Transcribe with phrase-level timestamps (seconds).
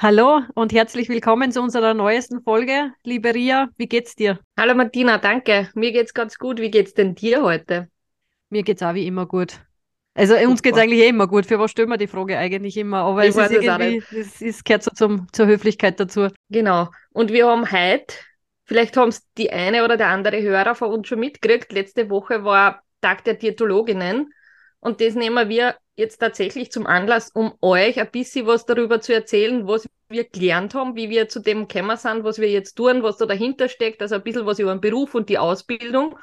[0.00, 2.92] Hallo und herzlich willkommen zu unserer neuesten Folge.
[3.02, 4.38] Liebe Ria, wie geht's dir?
[4.56, 5.70] Hallo Martina, danke.
[5.74, 6.60] Mir geht's ganz gut.
[6.60, 7.88] Wie geht's denn dir heute?
[8.48, 9.58] Mir geht's auch wie immer gut.
[10.14, 10.50] Also Super.
[10.50, 11.46] uns geht's eigentlich eh immer gut.
[11.46, 12.98] Für was stellen wir die Frage eigentlich immer?
[12.98, 16.28] Aber ich es ist irgendwie, es ist, gehört so zum, zur Höflichkeit dazu.
[16.48, 16.90] Genau.
[17.10, 18.14] Und wir haben heute,
[18.66, 22.44] vielleicht haben es die eine oder der andere Hörer von uns schon mitgekriegt, letzte Woche
[22.44, 24.32] war Tag der Diätologinnen.
[24.80, 29.12] Und das nehmen wir jetzt tatsächlich zum Anlass, um euch ein bisschen was darüber zu
[29.12, 33.02] erzählen, was wir gelernt haben, wie wir zu dem gekommen sind, was wir jetzt tun,
[33.02, 36.16] was da dahinter steckt, also ein bisschen was über den Beruf und die Ausbildung.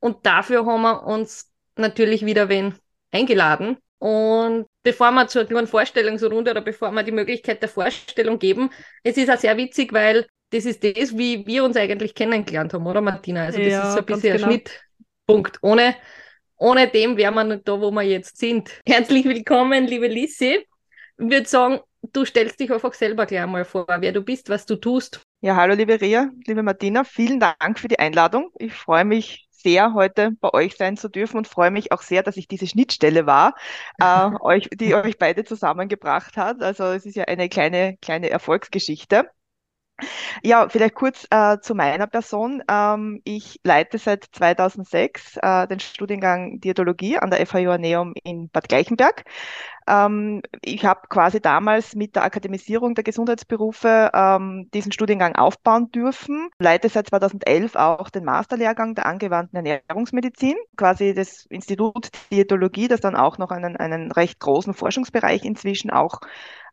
[0.00, 2.74] Und dafür haben wir uns natürlich wieder wen
[3.12, 3.78] eingeladen.
[3.98, 8.70] Und bevor wir zur kleinen Vorstellungsrunde oder bevor wir die Möglichkeit der Vorstellung geben,
[9.02, 12.86] es ist auch sehr witzig, weil das ist das, wie wir uns eigentlich kennengelernt haben,
[12.86, 13.44] oder Martina?
[13.44, 14.46] Also das ja, ist so ein bisschen genau.
[14.46, 15.58] ein Schnittpunkt.
[15.62, 15.94] Ohne
[16.56, 18.70] ohne dem wären wir nicht da, wo wir jetzt sind.
[18.86, 20.66] Herzlich willkommen, liebe Lissi.
[21.18, 21.80] Ich würde sagen,
[22.12, 25.20] du stellst dich einfach selber gleich einmal vor, wer du bist, was du tust.
[25.40, 28.50] Ja, hallo liebe Ria, liebe Martina, vielen Dank für die Einladung.
[28.58, 32.22] Ich freue mich sehr, heute bei euch sein zu dürfen und freue mich auch sehr,
[32.22, 33.54] dass ich diese Schnittstelle war,
[33.98, 34.04] äh,
[34.40, 36.62] euch, die euch beide zusammengebracht hat.
[36.62, 39.28] Also es ist ja eine kleine, kleine Erfolgsgeschichte.
[40.42, 42.62] Ja, vielleicht kurz äh, zu meiner Person.
[42.68, 48.68] Ähm, ich leite seit 2006 äh, den Studiengang Diätologie an der FHU Aneum in Bad
[48.68, 49.24] Gleichenberg.
[49.86, 56.48] Ähm, ich habe quasi damals mit der Akademisierung der Gesundheitsberufe ähm, diesen Studiengang aufbauen dürfen.
[56.58, 63.14] Leite seit 2011 auch den Masterlehrgang der angewandten Ernährungsmedizin, quasi das Institut Diätologie, das dann
[63.14, 66.20] auch noch einen, einen recht großen Forschungsbereich inzwischen auch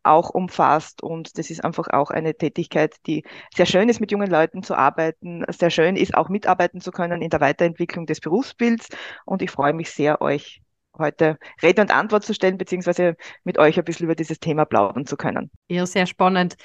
[0.03, 1.03] auch umfasst.
[1.03, 3.23] Und das ist einfach auch eine Tätigkeit, die
[3.56, 7.22] sehr schön ist, mit jungen Leuten zu arbeiten, sehr schön ist, auch mitarbeiten zu können
[7.22, 8.90] in der Weiterentwicklung des Berufsbilds.
[9.25, 10.61] Und ich freue mich sehr, euch
[10.97, 15.06] heute Rede und Antwort zu stellen, beziehungsweise mit euch ein bisschen über dieses Thema plaudern
[15.06, 15.50] zu können.
[15.69, 16.56] Ja, sehr spannend.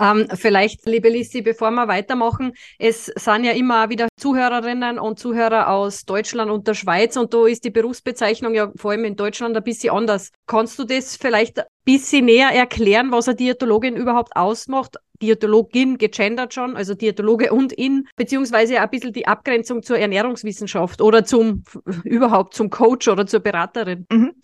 [0.00, 5.68] Ähm, vielleicht, liebe Lissi, bevor wir weitermachen, es sind ja immer wieder Zuhörerinnen und Zuhörer
[5.68, 9.56] aus Deutschland und der Schweiz und da ist die Berufsbezeichnung ja vor allem in Deutschland
[9.56, 10.30] ein bisschen anders.
[10.46, 14.96] Kannst du das vielleicht ein bisschen näher erklären, was eine Diätologin überhaupt ausmacht?
[15.22, 21.24] Diätologin gegendert schon, also Diätologe und in, beziehungsweise ein bisschen die Abgrenzung zur Ernährungswissenschaft oder
[21.24, 21.62] zum
[22.04, 24.06] überhaupt zum Coach oder zur Beraterin.
[24.10, 24.34] Mhm.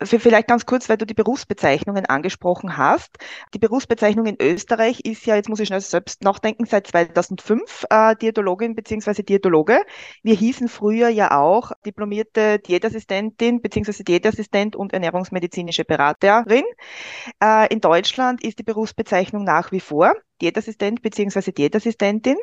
[0.00, 3.18] Vielleicht ganz kurz, weil du die Berufsbezeichnungen angesprochen hast.
[3.52, 8.14] Die Berufsbezeichnung in Österreich ist ja, jetzt muss ich schnell selbst nachdenken, seit 2005 äh,
[8.14, 9.24] Diätologin bzw.
[9.24, 9.80] Diätologe.
[10.22, 14.04] Wir hießen früher ja auch diplomierte Diätassistentin bzw.
[14.04, 16.64] Diätassistent und ernährungsmedizinische Beraterin.
[17.42, 21.50] Äh, in Deutschland ist die Berufsbezeichnung nach wie vor Diätassistent bzw.
[21.50, 22.36] Diätassistentin.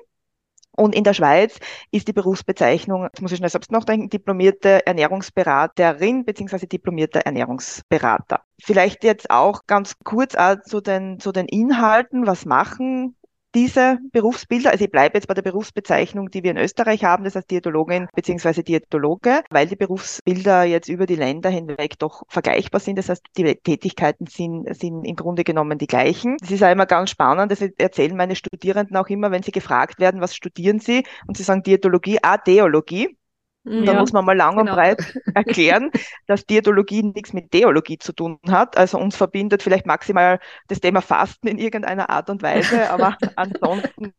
[0.75, 1.59] Und in der Schweiz
[1.91, 6.65] ist die Berufsbezeichnung, jetzt muss ich schnell selbst nachdenken, diplomierte Ernährungsberaterin bzw.
[6.65, 8.41] diplomierter Ernährungsberater.
[8.61, 12.27] Vielleicht jetzt auch ganz kurz zu den, zu den Inhalten.
[12.27, 13.15] Was machen
[13.55, 17.35] diese Berufsbilder, also ich bleibe jetzt bei der Berufsbezeichnung, die wir in Österreich haben, das
[17.35, 18.61] heißt Diätologin bzw.
[18.61, 22.97] Diätologe, weil die Berufsbilder jetzt über die Länder hinweg doch vergleichbar sind.
[22.97, 26.37] Das heißt, die Tätigkeiten sind, sind im Grunde genommen die gleichen.
[26.41, 29.99] Das ist auch immer ganz spannend, das erzählen meine Studierenden auch immer, wenn sie gefragt
[29.99, 31.03] werden, was studieren sie?
[31.27, 33.17] Und sie sagen Diätologie, ah, Theologie.
[33.65, 34.71] Und ja, da muss man mal lang genau.
[34.71, 35.91] und breit erklären,
[36.27, 38.77] dass Diätologie nichts mit Theologie zu tun hat.
[38.77, 44.13] Also uns verbindet vielleicht maximal das Thema Fasten in irgendeiner Art und Weise, aber ansonsten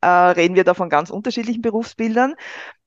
[0.00, 2.34] äh, reden wir da von ganz unterschiedlichen Berufsbildern.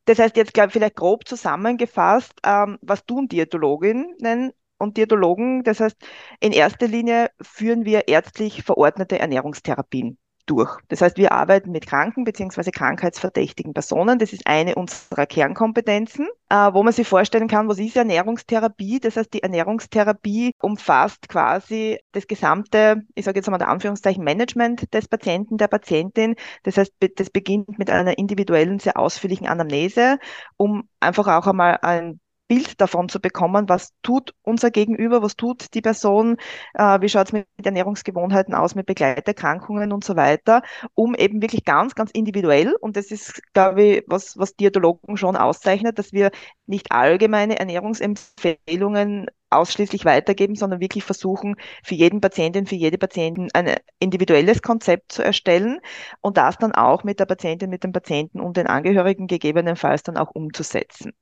[0.06, 5.64] Das heißt jetzt glaube vielleicht grob zusammengefasst, ähm, was tun Diätologinnen und Diätologen?
[5.64, 5.98] Das heißt,
[6.40, 10.18] in erster Linie führen wir ärztlich verordnete Ernährungstherapien
[10.50, 10.78] durch.
[10.88, 12.72] Das heißt, wir arbeiten mit kranken bzw.
[12.72, 14.20] krankheitsverdächtigen Personen.
[14.20, 19.00] Das ist eine unserer Kernkompetenzen, äh, wo man sich vorstellen kann, was ist Ernährungstherapie?
[19.00, 24.94] Das heißt, die Ernährungstherapie umfasst quasi das gesamte, ich sage jetzt einmal der Anführungszeichen, Management
[24.94, 26.36] des Patienten, der Patientin.
[26.64, 30.18] Das heißt, das beginnt mit einer individuellen, sehr ausführlichen Anamnese,
[30.58, 32.20] um einfach auch einmal ein
[32.50, 36.38] Bild davon zu bekommen, was tut unser Gegenüber, was tut die Person,
[36.74, 40.64] äh, wie schaut es mit Ernährungsgewohnheiten aus, mit Begleiterkrankungen und so weiter,
[40.96, 45.38] um eben wirklich ganz, ganz individuell, und das ist, glaube ich, was, was Diätologen schon
[45.38, 46.32] auszeichnet, dass wir
[46.66, 53.76] nicht allgemeine Ernährungsempfehlungen ausschließlich weitergeben, sondern wirklich versuchen, für jeden Patientin, für jede Patientin ein
[54.00, 55.80] individuelles Konzept zu erstellen
[56.22, 60.18] und das dann auch mit der Patientin, mit dem Patienten und den Angehörigen gegebenenfalls dann
[60.18, 61.14] auch umzusetzen.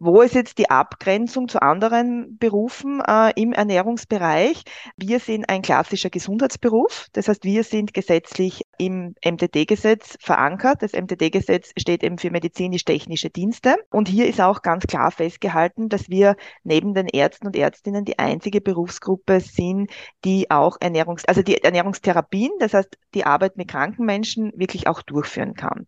[0.00, 4.62] Wo ist jetzt die Abgrenzung zu anderen Berufen äh, im Ernährungsbereich?
[4.96, 10.82] Wir sind ein klassischer Gesundheitsberuf, das heißt, wir sind gesetzlich im MTD-Gesetz verankert.
[10.82, 16.08] Das MTD-Gesetz steht eben für medizinisch-technische Dienste und hier ist auch ganz klar festgehalten, dass
[16.08, 16.34] wir
[16.64, 19.92] neben den Ärzten und Ärztinnen die einzige Berufsgruppe sind,
[20.24, 25.02] die auch Ernährungs-, also die Ernährungstherapien, das heißt die Arbeit mit kranken Menschen wirklich auch
[25.02, 25.86] durchführen kann.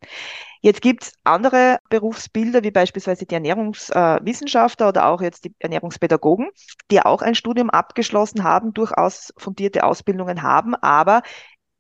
[0.61, 6.49] Jetzt gibt es andere Berufsbilder, wie beispielsweise die Ernährungswissenschaftler äh, oder auch jetzt die Ernährungspädagogen,
[6.91, 11.23] die auch ein Studium abgeschlossen haben, durchaus fundierte Ausbildungen haben, aber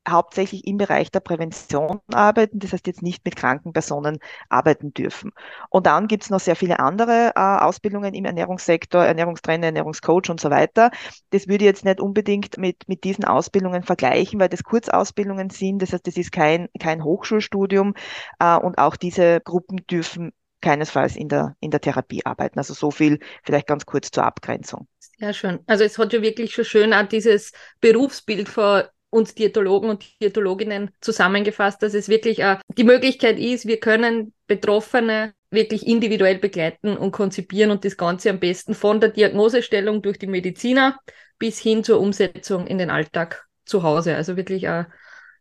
[0.08, 4.18] hauptsächlich im Bereich der Prävention arbeiten, das heißt jetzt nicht mit kranken Personen
[4.48, 5.32] arbeiten dürfen.
[5.70, 10.40] Und dann gibt es noch sehr viele andere äh, Ausbildungen im Ernährungssektor, Ernährungstrainer, Ernährungscoach und
[10.40, 10.90] so weiter.
[11.30, 15.80] Das würde ich jetzt nicht unbedingt mit, mit diesen Ausbildungen vergleichen, weil das Kurzausbildungen sind,
[15.80, 17.94] das heißt, das ist kein, kein Hochschulstudium
[18.38, 20.32] äh, und auch diese Gruppen dürfen
[20.64, 22.58] keinesfalls in der, in der Therapie arbeiten.
[22.58, 24.88] Also so viel vielleicht ganz kurz zur Abgrenzung.
[25.18, 25.60] Sehr schön.
[25.66, 28.84] Also es hat ja wirklich schon schön auch dieses Berufsbild von
[29.14, 35.34] uns Diätologen und Diätologinnen zusammengefasst, dass es wirklich äh, die Möglichkeit ist, wir können Betroffene
[35.50, 40.26] wirklich individuell begleiten und konzipieren und das Ganze am besten von der Diagnosestellung durch die
[40.26, 40.98] Mediziner
[41.38, 44.16] bis hin zur Umsetzung in den Alltag zu Hause.
[44.16, 44.88] Also wirklich eine,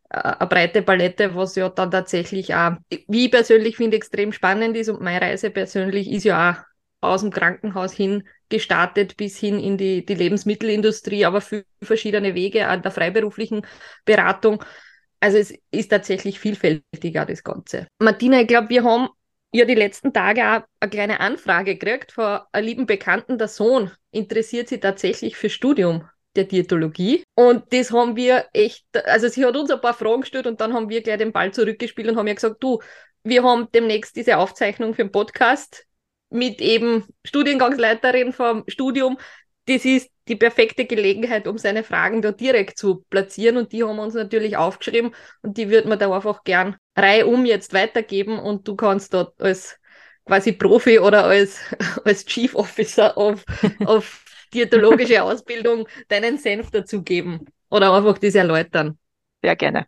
[0.08, 2.76] eine breite Palette, was ja dann tatsächlich auch,
[3.08, 6.73] wie ich persönlich finde, extrem spannend ist und meine Reise persönlich ist ja auch
[7.04, 12.68] aus dem Krankenhaus hin gestartet bis hin in die, die Lebensmittelindustrie, aber für verschiedene Wege
[12.68, 13.66] an der freiberuflichen
[14.04, 14.62] Beratung.
[15.20, 17.86] Also es ist tatsächlich vielfältiger, das Ganze.
[17.98, 19.08] Martina, ich glaube, wir haben
[19.52, 23.90] ja die letzten Tage auch eine kleine Anfrage gekriegt von einem lieben Bekannten, der Sohn
[24.10, 27.22] interessiert sich tatsächlich für Studium der Diätologie.
[27.34, 30.74] Und das haben wir echt, also sie hat uns ein paar Fragen gestellt und dann
[30.74, 32.80] haben wir gleich den Ball zurückgespielt und haben ja gesagt, du,
[33.22, 35.86] wir haben demnächst diese Aufzeichnung für den Podcast
[36.34, 39.18] mit eben Studiengangsleiterin vom Studium.
[39.66, 43.56] Das ist die perfekte Gelegenheit, um seine Fragen da direkt zu platzieren.
[43.56, 47.46] Und die haben wir uns natürlich aufgeschrieben und die würden wir da einfach gern reihum
[47.46, 48.38] jetzt weitergeben.
[48.38, 49.78] Und du kannst dort als
[50.26, 51.60] quasi Profi oder als,
[52.04, 53.44] als Chief Officer auf,
[53.84, 58.98] auf diätologische Ausbildung deinen Senf dazugeben oder einfach das erläutern.
[59.40, 59.86] Sehr gerne.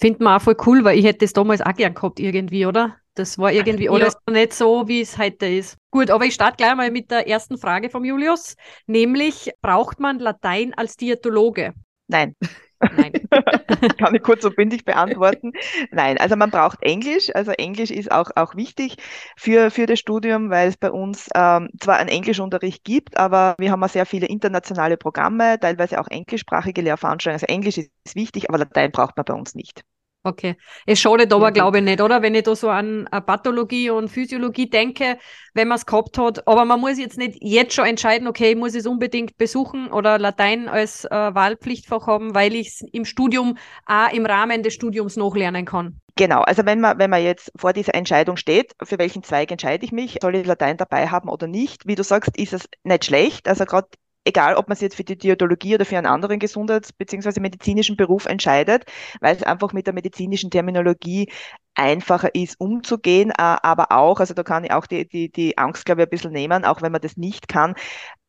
[0.00, 2.99] Finden wir auch voll cool, weil ich hätte das damals auch gern gehabt irgendwie, oder?
[3.14, 3.90] Das war irgendwie ja.
[3.90, 5.76] alles nicht so, wie es heute ist.
[5.90, 10.18] Gut, aber ich starte gleich mal mit der ersten Frage vom Julius, nämlich braucht man
[10.18, 11.74] Latein als Diätologe?
[12.06, 12.34] Nein.
[12.80, 13.12] Nein.
[13.98, 15.52] Kann ich kurz und bündig beantworten.
[15.90, 17.30] Nein, also man braucht Englisch.
[17.34, 18.96] Also Englisch ist auch, auch wichtig
[19.36, 23.70] für, für das Studium, weil es bei uns ähm, zwar einen Englischunterricht gibt, aber wir
[23.70, 27.42] haben auch sehr viele internationale Programme, teilweise auch englischsprachige Lehrveranstaltungen.
[27.42, 29.82] Also Englisch ist wichtig, aber Latein braucht man bei uns nicht.
[30.22, 30.56] Okay.
[30.84, 32.20] Es schadet aber, glaube ich, nicht, oder?
[32.20, 35.16] Wenn ich da so an Pathologie und Physiologie denke,
[35.54, 36.46] wenn man es gehabt hat.
[36.46, 40.18] Aber man muss jetzt nicht jetzt schon entscheiden, okay, ich muss es unbedingt besuchen oder
[40.18, 43.56] Latein als äh, Wahlpflichtfach haben, weil ich es im Studium
[43.86, 46.00] auch im Rahmen des Studiums nachlernen kann.
[46.16, 49.86] Genau, also wenn man, wenn man jetzt vor dieser Entscheidung steht, für welchen Zweig entscheide
[49.86, 53.06] ich mich, soll ich Latein dabei haben oder nicht, wie du sagst, ist es nicht
[53.06, 53.48] schlecht.
[53.48, 53.88] Also gerade
[54.24, 57.40] egal ob man sich jetzt für die Diätologie oder für einen anderen Gesundheits- bzw.
[57.40, 58.84] medizinischen Beruf entscheidet,
[59.20, 61.30] weil es einfach mit der medizinischen Terminologie
[61.74, 65.86] einfacher ist, umzugehen, äh, aber auch, also da kann ich auch die, die, die Angst,
[65.86, 67.74] glaube ich, ein bisschen nehmen, auch wenn man das nicht kann,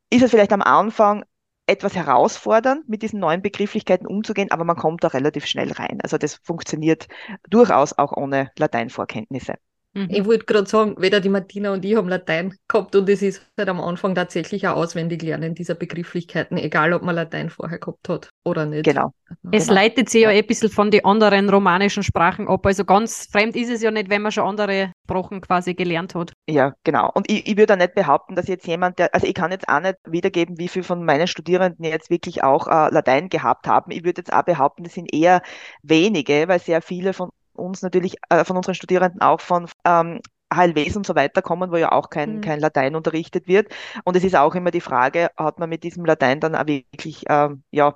[0.10, 1.24] ist es vielleicht am Anfang
[1.68, 6.00] etwas herausfordernd, mit diesen neuen Begrifflichkeiten umzugehen, aber man kommt da relativ schnell rein.
[6.02, 7.08] Also das funktioniert
[7.50, 9.56] durchaus auch ohne Lateinvorkenntnisse.
[9.94, 10.08] Mhm.
[10.10, 13.46] Ich wollte gerade sagen, weder die Martina und ich haben Latein gehabt und es ist
[13.58, 18.08] halt am Anfang tatsächlich auch auswendig lernen dieser Begrifflichkeiten, egal ob man Latein vorher gehabt
[18.08, 18.86] hat oder nicht.
[18.86, 19.14] Genau.
[19.52, 19.82] Es genau.
[19.82, 22.66] leitet sich ja ein bisschen von den anderen romanischen Sprachen ab.
[22.66, 26.32] Also ganz fremd ist es ja nicht, wenn man schon andere Sprachen quasi gelernt hat.
[26.48, 27.12] Ja, genau.
[27.14, 29.82] Und ich, ich würde nicht behaupten, dass jetzt jemand, der, also ich kann jetzt auch
[29.82, 33.92] nicht wiedergeben, wie viele von meinen Studierenden jetzt wirklich auch äh, Latein gehabt haben.
[33.92, 35.42] Ich würde jetzt auch behaupten, das sind eher
[35.84, 37.30] wenige, weil sehr viele von
[37.62, 40.22] uns natürlich, äh, von unseren Studierenden auch von ähm,
[40.54, 42.42] HLWs und so weiter kommen, wo ja auch kein, mhm.
[42.42, 43.74] kein Latein unterrichtet wird.
[44.04, 47.24] Und es ist auch immer die Frage, hat man mit diesem Latein dann auch wirklich,
[47.30, 47.96] ähm, ja,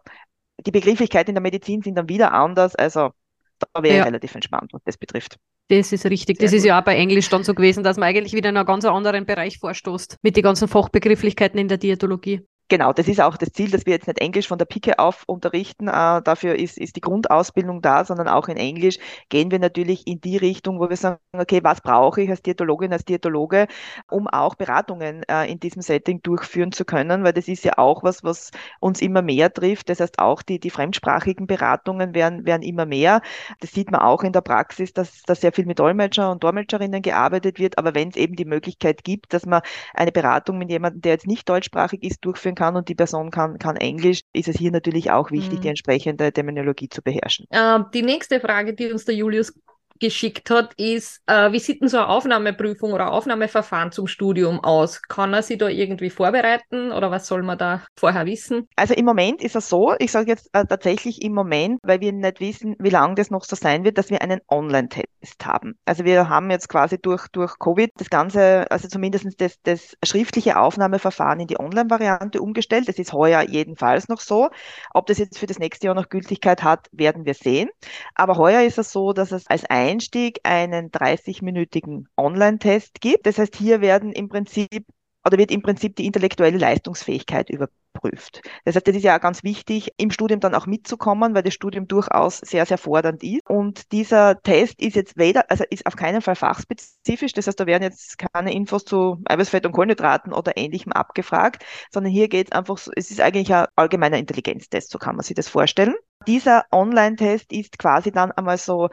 [0.65, 2.75] die Begrifflichkeiten in der Medizin sind dann wieder anders.
[2.75, 3.11] Also
[3.59, 4.01] da wäre ja.
[4.01, 5.37] ich relativ entspannt, was das betrifft.
[5.67, 6.37] Das ist richtig.
[6.37, 6.57] Sehr das gut.
[6.59, 8.85] ist ja auch bei Englisch dann so gewesen, dass man eigentlich wieder in einen ganz
[8.85, 12.45] anderen Bereich vorstoßt mit den ganzen Fachbegrifflichkeiten in der Diätologie.
[12.67, 15.23] Genau, das ist auch das Ziel, dass wir jetzt nicht Englisch von der Pike auf
[15.27, 15.87] unterrichten.
[15.87, 18.97] Äh, dafür ist, ist die Grundausbildung da, sondern auch in Englisch
[19.29, 22.91] gehen wir natürlich in die Richtung, wo wir sagen, okay, was brauche ich als Diätologin,
[22.91, 23.67] als Diätologe,
[24.09, 28.01] um auch Beratungen äh, in diesem Setting durchführen zu können, weil das ist ja auch
[28.01, 29.89] was, was uns immer mehr trifft.
[29.89, 33.21] Das heißt, auch die, die fremdsprachigen Beratungen werden, werden immer mehr.
[33.59, 37.01] Das sieht man auch in der Praxis, dass da sehr viel mit Dolmetscher und Dolmetscherinnen
[37.03, 37.77] gearbeitet wird.
[37.77, 39.61] Aber wenn es eben die Möglichkeit gibt, dass man
[39.93, 43.31] eine Beratung mit jemandem, der jetzt nicht deutschsprachig ist, durchführen sprechen kann und die Person
[43.31, 45.61] kann, kann Englisch, ist es hier natürlich auch wichtig, mhm.
[45.61, 47.45] die entsprechende Terminologie zu beherrschen.
[47.49, 49.53] Äh, die nächste Frage, die uns der Julius
[49.99, 55.01] geschickt hat, ist, äh, wie sieht denn so eine Aufnahmeprüfung oder Aufnahmeverfahren zum Studium aus?
[55.01, 58.67] Kann er sich da irgendwie vorbereiten oder was soll man da vorher wissen?
[58.75, 62.11] Also im Moment ist es so, ich sage jetzt äh, tatsächlich im Moment, weil wir
[62.11, 65.77] nicht wissen, wie lange das noch so sein wird, dass wir einen Online-Test haben.
[65.85, 70.59] Also wir haben jetzt quasi durch, durch Covid das Ganze, also zumindest das, das schriftliche
[70.59, 72.87] Aufnahmeverfahren in die Online-Variante umgestellt.
[72.89, 74.49] Das ist heuer jedenfalls noch so.
[74.93, 77.69] Ob das jetzt für das nächste Jahr noch Gültigkeit hat, werden wir sehen.
[78.13, 83.25] Aber heuer ist es so, dass es als ein Einstieg einen 30-minütigen Online-Test gibt.
[83.25, 84.85] Das heißt, hier werden im Prinzip
[85.25, 88.41] oder wird im Prinzip die intellektuelle Leistungsfähigkeit überprüft.
[88.63, 91.55] Das heißt, das ist ja auch ganz wichtig, im Studium dann auch mitzukommen, weil das
[91.55, 93.41] Studium durchaus sehr, sehr fordernd ist.
[93.49, 97.33] Und dieser Test ist jetzt weder, also ist auf keinen Fall fachspezifisch.
[97.33, 102.13] Das heißt, da werden jetzt keine Infos zu Eiweißfett und Kohlenhydraten oder ähnlichem abgefragt, sondern
[102.13, 105.35] hier geht es einfach so, es ist eigentlich ein allgemeiner Intelligenztest, so kann man sich
[105.35, 105.95] das vorstellen.
[106.27, 108.89] Dieser Online-Test ist quasi dann einmal so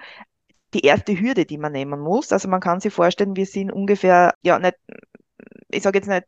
[0.74, 2.32] die erste Hürde, die man nehmen muss.
[2.32, 4.76] Also man kann sich vorstellen, wir sind ungefähr, ja, nicht,
[5.70, 6.26] ich sage jetzt nicht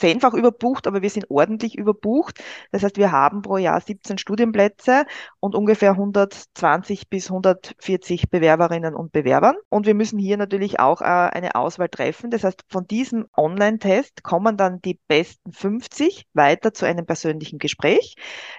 [0.00, 2.42] zehnfach überbucht, aber wir sind ordentlich überbucht.
[2.72, 5.04] Das heißt, wir haben pro Jahr 17 Studienplätze
[5.38, 9.56] und ungefähr 120 bis 140 Bewerberinnen und Bewerbern.
[9.68, 12.30] Und wir müssen hier natürlich auch äh, eine Auswahl treffen.
[12.30, 18.14] Das heißt, von diesem Online-Test kommen dann die besten 50 weiter zu einem persönlichen Gespräch.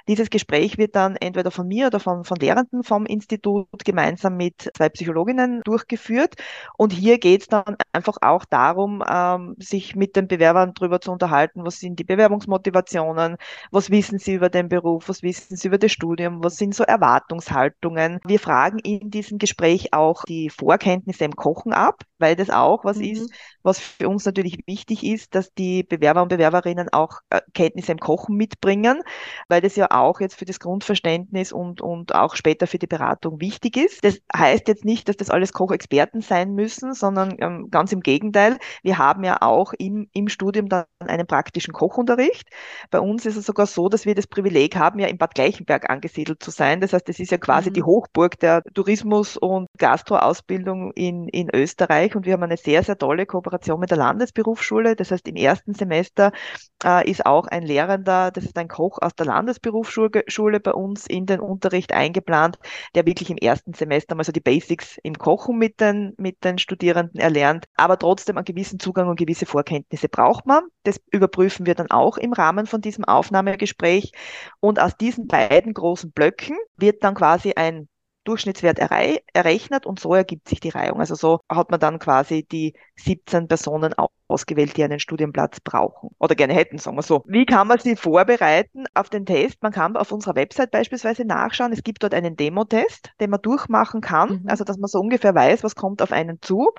[0.07, 4.69] Dieses Gespräch wird dann entweder von mir oder von, von Lehrenden vom Institut gemeinsam mit
[4.75, 6.36] zwei Psychologinnen durchgeführt.
[6.77, 11.12] Und hier geht es dann einfach auch darum, ähm, sich mit den Bewerbern darüber zu
[11.12, 13.38] unterhalten, unterhalten, was sind die Bewerbungsmotivationen,
[13.72, 16.84] was wissen sie über den Beruf, was wissen sie über das Studium, was sind so
[16.84, 18.20] Erwartungshaltungen.
[18.26, 22.98] Wir fragen in diesem Gespräch auch die Vorkenntnisse im Kochen ab, weil das auch was
[22.98, 23.04] mhm.
[23.04, 23.34] ist,
[23.64, 28.00] was für uns natürlich wichtig ist, dass die Bewerber und Bewerberinnen auch äh, Kenntnisse im
[28.00, 29.02] Kochen mitbringen,
[29.48, 33.40] weil das ja auch jetzt für das Grundverständnis und, und auch später für die Beratung
[33.40, 34.04] wichtig ist.
[34.04, 38.58] Das heißt jetzt nicht, dass das alles Kochexperten sein müssen, sondern ähm, ganz im Gegenteil.
[38.84, 42.50] Wir haben ja auch im, im Studium dann eine einen praktischen Kochunterricht.
[42.90, 45.90] Bei uns ist es sogar so, dass wir das Privileg haben, ja in Bad Gleichenberg
[45.90, 46.82] angesiedelt zu sein.
[46.82, 47.74] Das heißt, es ist ja quasi mhm.
[47.74, 52.98] die Hochburg der Tourismus- und Gastroausbildung in, in Österreich und wir haben eine sehr, sehr
[52.98, 54.96] tolle Kooperation mit der Landesberufsschule.
[54.96, 56.32] Das heißt, im ersten Semester
[56.84, 61.25] äh, ist auch ein Lehrender, das ist ein Koch aus der Landesberufsschule bei uns in
[61.25, 62.58] den Unterricht eingeplant,
[62.96, 66.58] der wirklich im ersten Semester mal so die Basics im Kochen mit den, mit den
[66.58, 70.63] Studierenden erlernt, aber trotzdem einen gewissen Zugang und gewisse Vorkenntnisse braucht man.
[70.84, 74.12] Das überprüfen wir dann auch im Rahmen von diesem Aufnahmegespräch.
[74.60, 77.88] Und aus diesen beiden großen Blöcken wird dann quasi ein
[78.24, 81.00] Durchschnittswert errechnet und so ergibt sich die Reihung.
[81.00, 83.93] Also so hat man dann quasi die 17 Personen
[84.31, 87.24] ausgewählt, die einen Studienplatz brauchen oder gerne hätten, sagen wir so.
[87.27, 89.62] Wie kann man sie vorbereiten auf den Test?
[89.62, 91.74] Man kann auf unserer Website beispielsweise nachschauen.
[91.74, 94.50] Es gibt dort einen Demo-Test, den man durchmachen kann, mhm.
[94.50, 96.70] also dass man so ungefähr weiß, was kommt auf einen zu.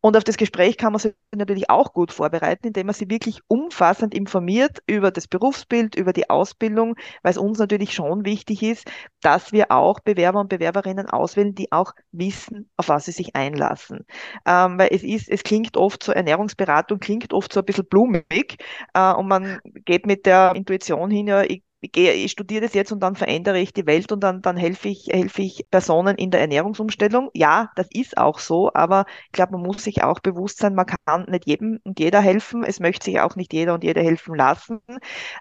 [0.00, 3.40] Und auf das Gespräch kann man sich natürlich auch gut vorbereiten, indem man sie wirklich
[3.46, 8.90] umfassend informiert über das Berufsbild, über die Ausbildung, weil es uns natürlich schon wichtig ist,
[9.20, 14.04] dass wir auch Bewerber und Bewerberinnen auswählen, die auch wissen, auf was sie sich einlassen.
[14.46, 17.86] Ähm, weil es ist, es klingt oft so Ernährungsberatung Beratung klingt oft so ein bisschen
[17.86, 18.56] blumig
[18.94, 22.92] äh, und man geht mit der Intuition hin, ja, ich, ich, ich studiere das jetzt
[22.92, 26.30] und dann verändere ich die Welt und dann, dann helfe ich, helfe ich Personen in
[26.30, 27.30] der Ernährungsumstellung.
[27.34, 30.86] Ja, das ist auch so, aber ich glaube, man muss sich auch bewusst sein, man
[30.86, 32.64] kann nicht jedem und jeder helfen.
[32.64, 34.80] Es möchte sich auch nicht jeder und jede helfen lassen.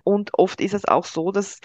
[0.03, 1.59] Und oft ist es auch so, dass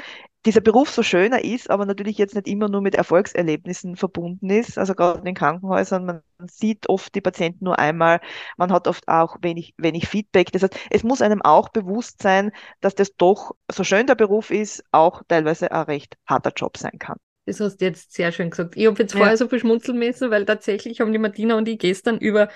[0.45, 4.77] dieser Beruf so schöner ist, aber natürlich jetzt nicht immer nur mit Erfolgserlebnissen verbunden ist.
[4.77, 8.21] Also gerade in den Krankenhäusern, man sieht oft die Patienten nur einmal,
[8.57, 10.51] man hat oft auch wenig, wenig Feedback.
[10.53, 14.51] Das heißt, es muss einem auch bewusst sein, dass das doch, so schön der Beruf
[14.51, 17.19] ist, auch teilweise ein recht harter Job sein kann.
[17.47, 18.77] Das hast du jetzt sehr schön gesagt.
[18.77, 19.19] Ich habe jetzt ja.
[19.19, 22.49] vorher so viel schmunzeln müssen, weil tatsächlich haben die Martina und ich gestern über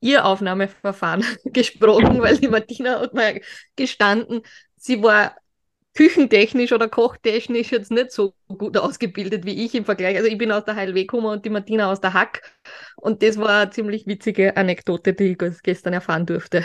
[0.00, 3.40] ihr Aufnahmeverfahren gesprochen, weil die Martina hat mal
[3.76, 4.42] gestanden,
[4.76, 5.36] sie war
[5.94, 10.16] küchentechnisch oder kochtechnisch jetzt nicht so gut ausgebildet wie ich im Vergleich.
[10.16, 12.42] Also ich bin aus der HLW gekommen und die Martina aus der Hack.
[12.96, 16.64] Und das war eine ziemlich witzige Anekdote, die ich gestern erfahren durfte.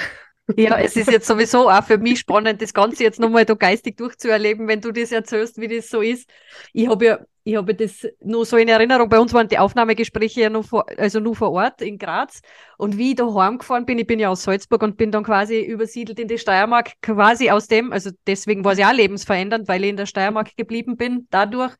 [0.55, 3.98] Ja, es ist jetzt sowieso auch für mich spannend, das Ganze jetzt nochmal da geistig
[3.98, 6.29] durchzuerleben, wenn du das erzählst, wie das so ist.
[6.72, 9.08] Ich habe ja ich habe das nur so in Erinnerung.
[9.08, 12.42] Bei uns waren die Aufnahmegespräche ja nur vor, also nur vor Ort in Graz.
[12.77, 15.62] Und wie ich da heimgefahren bin, ich bin ja aus Salzburg und bin dann quasi
[15.62, 19.82] übersiedelt in die Steiermark, quasi aus dem, also deswegen war es ja auch lebensverändernd, weil
[19.82, 21.74] ich in der Steiermark geblieben bin, dadurch.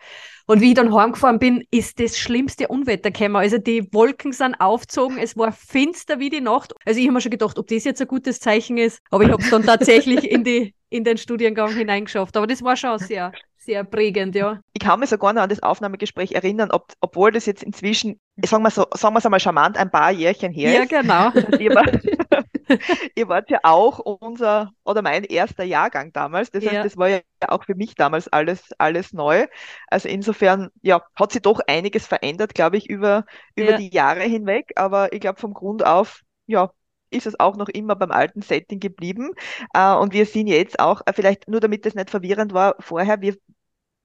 [0.45, 3.36] Und wie ich dann heimgefahren bin, ist das schlimmste Unwetter gekommen.
[3.36, 6.74] Also die Wolken sind aufgezogen, es war finster wie die Nacht.
[6.86, 9.01] Also ich habe mir schon gedacht, ob das jetzt ein gutes Zeichen ist.
[9.12, 12.38] Aber ich habe es dann tatsächlich in, die, in den Studiengang hineingeschafft.
[12.38, 14.61] Aber das war schon sehr, sehr prägend, ja.
[14.73, 18.63] Ich kann mich sogar noch an das Aufnahmegespräch erinnern, ob, obwohl das jetzt inzwischen, sagen
[18.63, 20.91] wir so, sagen wir es einmal charmant, ein paar Jährchen her ja, ist.
[20.91, 21.57] Ja, genau.
[21.59, 21.85] ihr, war,
[23.15, 26.51] ihr wart ja auch unser oder mein erster Jahrgang damals.
[26.51, 26.83] Das heißt, ja.
[26.83, 29.47] das war ja auch für mich damals alles, alles neu.
[29.87, 33.77] Also insofern, ja, hat sich doch einiges verändert, glaube ich, über, über ja.
[33.77, 34.71] die Jahre hinweg.
[34.75, 36.71] Aber ich glaube, vom Grund auf, ja,
[37.09, 39.31] ist es auch noch immer beim alten Setting geblieben.
[39.73, 43.21] Äh, und wir sind jetzt auch, äh, vielleicht nur damit das nicht verwirrend war, vorher,
[43.21, 43.35] wir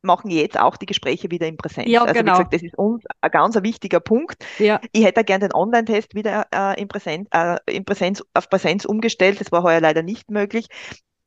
[0.03, 1.89] machen jetzt auch die Gespräche wieder in Präsenz.
[1.89, 2.33] Ja, also genau.
[2.33, 4.45] wie gesagt, das ist uns ein ganz wichtiger Punkt.
[4.59, 4.81] Ja.
[4.93, 9.41] Ich hätte gerne den Online-Test wieder äh, in, Präsenz, äh, in Präsenz, auf Präsenz umgestellt.
[9.41, 10.67] Das war heuer leider nicht möglich.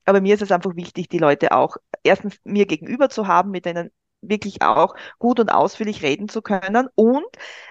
[0.05, 3.65] Aber mir ist es einfach wichtig, die Leute auch erstens mir gegenüber zu haben, mit
[3.65, 3.91] denen
[4.21, 6.87] wirklich auch gut und ausführlich reden zu können.
[6.95, 7.25] Und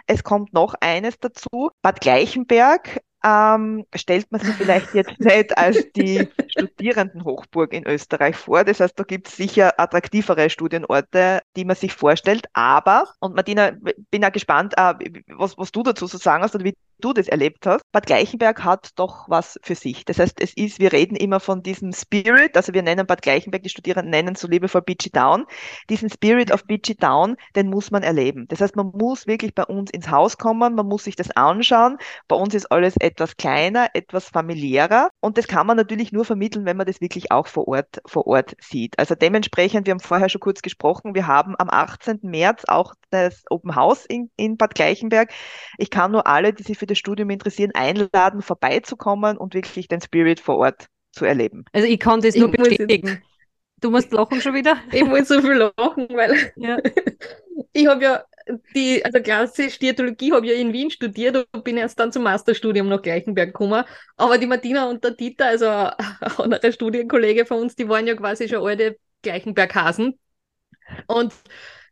[0.06, 1.70] es kommt noch eines dazu.
[1.82, 8.64] Bad Gleichenberg ähm, stellt man sich vielleicht jetzt nicht als die Studierendenhochburg in Österreich vor.
[8.64, 12.46] Das heißt, da gibt es sicher attraktivere Studienorte, die man sich vorstellt.
[12.52, 13.72] Aber, und Martina,
[14.10, 14.94] bin ja gespannt, äh,
[15.28, 17.82] was, was du dazu so sagen hast oder wie du das erlebt hast.
[17.92, 20.04] Bad Gleichenberg hat doch was für sich.
[20.04, 23.62] Das heißt, es ist, wir reden immer von diesem Spirit, also wir nennen Bad Gleichenberg,
[23.62, 25.44] die Studierenden nennen so liebevoll Beachy Town.
[25.90, 28.46] Diesen Spirit of Beachy Town, den muss man erleben.
[28.48, 31.98] Das heißt, man muss wirklich bei uns ins Haus kommen, man muss sich das anschauen.
[32.28, 36.64] Bei uns ist alles etwas kleiner, etwas familiärer und das kann man natürlich nur vermitteln,
[36.64, 38.98] wenn man das wirklich auch vor Ort, vor Ort sieht.
[38.98, 42.20] Also dementsprechend, wir haben vorher schon kurz gesprochen, wir haben am 18.
[42.22, 45.32] März auch das Open House in, in Bad Gleichenberg.
[45.78, 50.00] Ich kann nur alle, die sich für das Studium interessieren, einladen, vorbeizukommen und wirklich den
[50.00, 51.64] Spirit vor Ort zu erleben.
[51.72, 53.22] Also ich kann das nur ich bestätigen.
[53.80, 54.76] Du musst lachen schon wieder.
[54.92, 56.78] Ich muss so viel lachen, weil ja.
[57.72, 58.24] ich habe ja
[58.74, 62.22] die, also klassisch Diätologie habe ich ja in Wien studiert und bin erst dann zum
[62.22, 63.84] Masterstudium nach Gleichenberg gekommen.
[64.16, 65.92] Aber die Martina und der Dieter, also ein
[66.38, 70.18] anderer Studienkollege von uns, die waren ja quasi schon alte Gleichenberghasen.
[71.06, 71.32] Und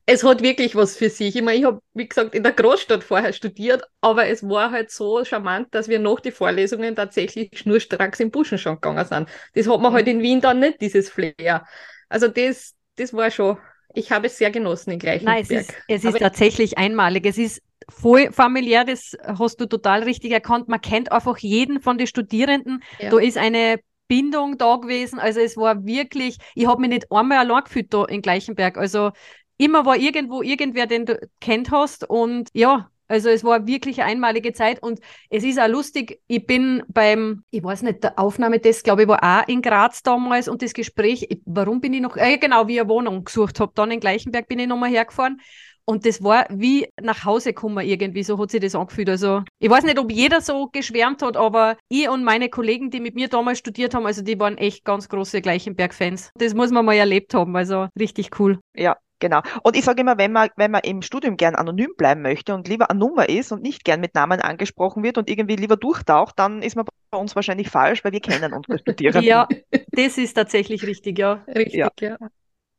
[0.06, 1.36] es hat wirklich was für sich.
[1.36, 4.90] Ich meine, ich habe, wie gesagt, in der Großstadt vorher studiert, aber es war halt
[4.90, 9.28] so charmant, dass wir nach den Vorlesungen tatsächlich schnurstracks im Buschen schon gegangen sind.
[9.54, 11.66] Das hat man halt in Wien dann nicht, dieses Flair.
[12.08, 13.58] Also das, das war schon,
[13.94, 15.48] ich habe es sehr genossen in Gleichenberg.
[15.48, 17.24] Nein, es ist, es ist tatsächlich einmalig.
[17.24, 20.68] Es ist voll familiär, das hast du total richtig erkannt.
[20.68, 22.82] Man kennt einfach jeden von den Studierenden.
[22.98, 23.10] Ja.
[23.10, 25.18] Da ist eine Bindung da gewesen.
[25.18, 28.76] Also es war wirklich, ich habe mich nicht einmal allein gefühlt da in Gleichenberg.
[28.76, 29.12] Also
[29.58, 32.08] immer war irgendwo irgendwer, den du kennt hast.
[32.08, 36.46] Und ja, also es war wirklich eine einmalige Zeit und es ist auch lustig, ich
[36.46, 40.62] bin beim, ich weiß nicht, der Aufnahmetest, glaube ich, war auch in Graz damals und
[40.62, 43.90] das Gespräch, warum bin ich noch, äh, genau, wie ich eine Wohnung gesucht habe, dann
[43.90, 45.42] in Gleichenberg bin ich nochmal hergefahren
[45.84, 49.08] und das war wie nach Hause kommen irgendwie, so hat sich das angefühlt.
[49.08, 53.00] Also ich weiß nicht, ob jeder so geschwärmt hat, aber ich und meine Kollegen, die
[53.00, 56.30] mit mir damals studiert haben, also die waren echt ganz große Gleichenberg-Fans.
[56.36, 58.58] Das muss man mal erlebt haben, also richtig cool.
[58.76, 59.40] Ja, Genau.
[59.62, 62.66] Und ich sage immer, wenn man, wenn man im Studium gern anonym bleiben möchte und
[62.66, 66.36] lieber eine Nummer ist und nicht gern mit Namen angesprochen wird und irgendwie lieber durchtaucht,
[66.40, 69.22] dann ist man bei uns wahrscheinlich falsch, weil wir kennen unsere Studierenden.
[69.22, 69.46] ja,
[69.92, 71.44] das ist tatsächlich richtig, ja.
[71.46, 71.90] Richtig, ja.
[72.00, 72.16] ja.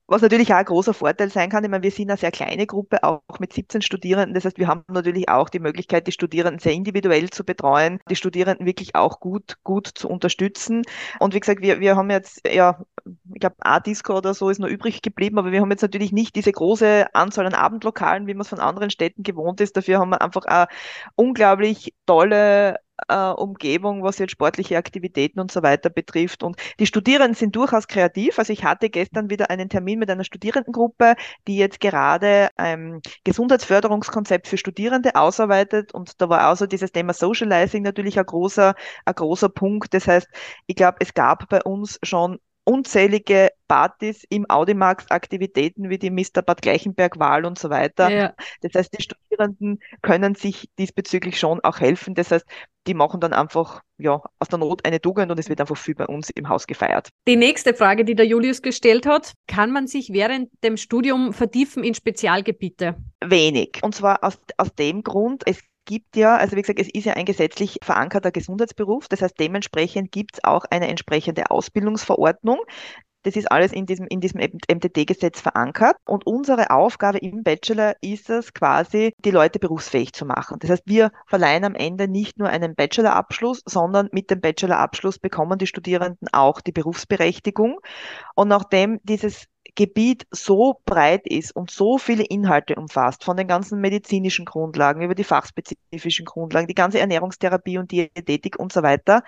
[0.05, 2.67] Was natürlich auch ein großer Vorteil sein kann, ich meine, wir sind eine sehr kleine
[2.67, 4.33] Gruppe, auch mit 17 Studierenden.
[4.33, 8.17] Das heißt, wir haben natürlich auch die Möglichkeit, die Studierenden sehr individuell zu betreuen, die
[8.17, 10.81] Studierenden wirklich auch gut, gut zu unterstützen.
[11.19, 12.83] Und wie gesagt, wir, wir haben jetzt, ja,
[13.33, 16.35] ich glaube, A-Disco oder so ist noch übrig geblieben, aber wir haben jetzt natürlich nicht
[16.35, 19.77] diese große Anzahl an Abendlokalen, wie man es von anderen Städten gewohnt ist.
[19.77, 20.67] Dafür haben wir einfach eine
[21.15, 22.77] unglaublich tolle
[23.07, 26.43] äh, Umgebung, was jetzt sportliche Aktivitäten und so weiter betrifft.
[26.43, 28.39] Und die Studierenden sind durchaus kreativ.
[28.39, 31.15] Also ich hatte gestern wieder einen Termin mit einer Studierendengruppe,
[31.47, 35.93] die jetzt gerade ein Gesundheitsförderungskonzept für Studierende ausarbeitet.
[35.93, 38.75] Und da war so dieses Thema Socializing natürlich ein großer,
[39.05, 39.93] ein großer Punkt.
[39.93, 40.27] Das heißt,
[40.67, 46.41] ich glaube, es gab bei uns schon unzählige Partys im Audimax, Aktivitäten wie die Mr.
[46.45, 48.09] Bad Gleichenberg-Wahl und so weiter.
[48.09, 48.33] Ja.
[48.61, 52.15] Das heißt, die Studierenden können sich diesbezüglich schon auch helfen.
[52.15, 52.45] Das heißt,
[52.87, 55.95] die machen dann einfach ja, aus der Not eine Tugend und es wird einfach viel
[55.95, 57.09] bei uns im Haus gefeiert.
[57.27, 61.83] Die nächste Frage, die der Julius gestellt hat, kann man sich während dem Studium vertiefen
[61.83, 62.95] in Spezialgebiete?
[63.23, 63.79] Wenig.
[63.81, 67.13] Und zwar aus, aus dem Grund, es gibt ja, also wie gesagt, es ist ja
[67.13, 69.07] ein gesetzlich verankerter Gesundheitsberuf.
[69.07, 72.59] Das heißt, dementsprechend gibt es auch eine entsprechende Ausbildungsverordnung.
[73.23, 75.95] Das ist alles in diesem, in diesem MTT-Gesetz verankert.
[76.05, 80.59] Und unsere Aufgabe im Bachelor ist es quasi, die Leute berufsfähig zu machen.
[80.59, 85.57] Das heißt, wir verleihen am Ende nicht nur einen Bachelorabschluss, sondern mit dem Bachelorabschluss bekommen
[85.57, 87.79] die Studierenden auch die Berufsberechtigung.
[88.35, 93.81] Und nachdem dieses Gebiet so breit ist und so viele Inhalte umfasst, von den ganzen
[93.81, 99.23] medizinischen Grundlagen über die fachspezifischen Grundlagen, die ganze Ernährungstherapie und Diätetik und so weiter,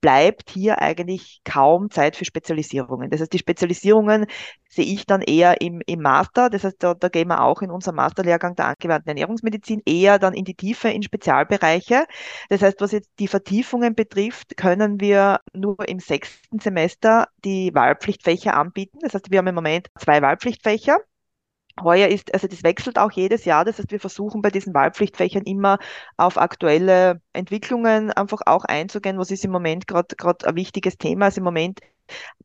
[0.00, 3.10] bleibt hier eigentlich kaum Zeit für Spezialisierungen.
[3.10, 4.26] Das heißt, die Spezialisierungen
[4.70, 6.48] sehe ich dann eher im, im Master.
[6.48, 10.32] Das heißt, da, da gehen wir auch in unserem Masterlehrgang der angewandten Ernährungsmedizin eher dann
[10.32, 12.06] in die Tiefe, in Spezialbereiche.
[12.48, 18.54] Das heißt, was jetzt die Vertiefungen betrifft, können wir nur im sechsten Semester die Wahlpflichtfächer
[18.56, 18.98] anbieten.
[19.02, 20.98] Das heißt, wir haben im Moment zwei Wahlpflichtfächer.
[21.82, 23.64] Heuer ist, also das wechselt auch jedes Jahr.
[23.64, 25.78] Das heißt, wir versuchen bei diesen Wahlpflichtfächern immer
[26.16, 29.18] auf aktuelle Entwicklungen einfach auch einzugehen.
[29.18, 30.14] Was ist im Moment gerade
[30.46, 31.26] ein wichtiges Thema?
[31.26, 31.80] Also im Moment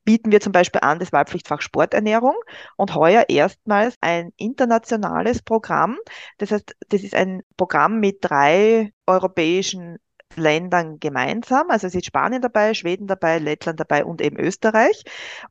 [0.06, 2.36] bieten wir zum Beispiel an das Wahlpflichtfach Sporternährung
[2.78, 5.98] und heuer erstmals ein internationales Programm.
[6.38, 9.98] Das heißt, das ist ein Programm mit drei europäischen
[10.36, 11.70] Ländern gemeinsam.
[11.70, 15.04] Also es ist Spanien dabei, Schweden dabei, Lettland dabei und eben Österreich.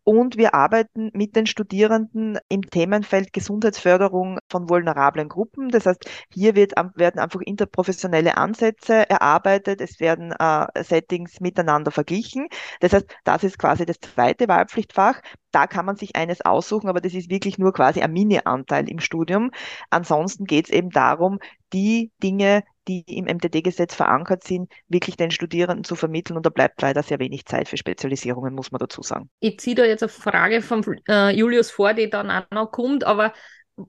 [0.05, 5.69] Und wir arbeiten mit den Studierenden im Themenfeld Gesundheitsförderung von vulnerablen Gruppen.
[5.71, 9.81] Das heißt, hier wird, werden einfach interprofessionelle Ansätze erarbeitet.
[9.81, 12.49] Es werden äh, Settings miteinander verglichen.
[12.81, 15.21] Das heißt, das ist quasi das zweite Wahlpflichtfach.
[15.55, 18.99] Da kann man sich eines aussuchen, aber das ist wirklich nur quasi ein Mini-Anteil im
[18.99, 19.53] Studium.
[19.89, 21.39] Ansonsten geht es eben darum,
[21.73, 26.37] die Dinge, die im MTD-Gesetz verankert sind, wirklich den Studierenden zu vermitteln.
[26.37, 29.31] Und da bleibt leider sehr wenig Zeit für Spezialisierungen, muss man dazu sagen.
[29.39, 33.05] Ich ziehe da jetzt eine Frage von äh, Julius vor, die dann auch noch kommt,
[33.05, 33.33] aber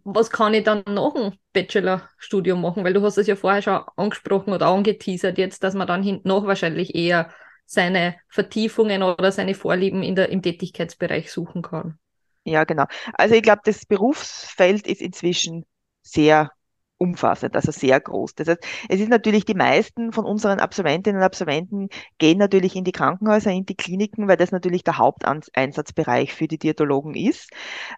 [0.04, 2.84] was kann ich dann nach dem Bachelorstudium machen?
[2.84, 6.28] Weil du hast es ja vorher schon angesprochen oder angeteasert jetzt, dass man dann hinten
[6.28, 7.32] noch wahrscheinlich eher
[7.66, 12.00] seine Vertiefungen oder seine Vorlieben in der, im Tätigkeitsbereich suchen kann.
[12.44, 12.86] Ja, genau.
[13.14, 15.66] Also ich glaube, das Berufsfeld ist inzwischen
[16.02, 16.52] sehr
[16.98, 18.36] umfassend, also sehr groß.
[18.36, 22.84] Das heißt, es ist natürlich, die meisten von unseren Absolventinnen und Absolventen gehen natürlich in
[22.84, 27.52] die Krankenhäuser, in die Kliniken, weil das natürlich der Haupteinsatzbereich für die Diätologen ist.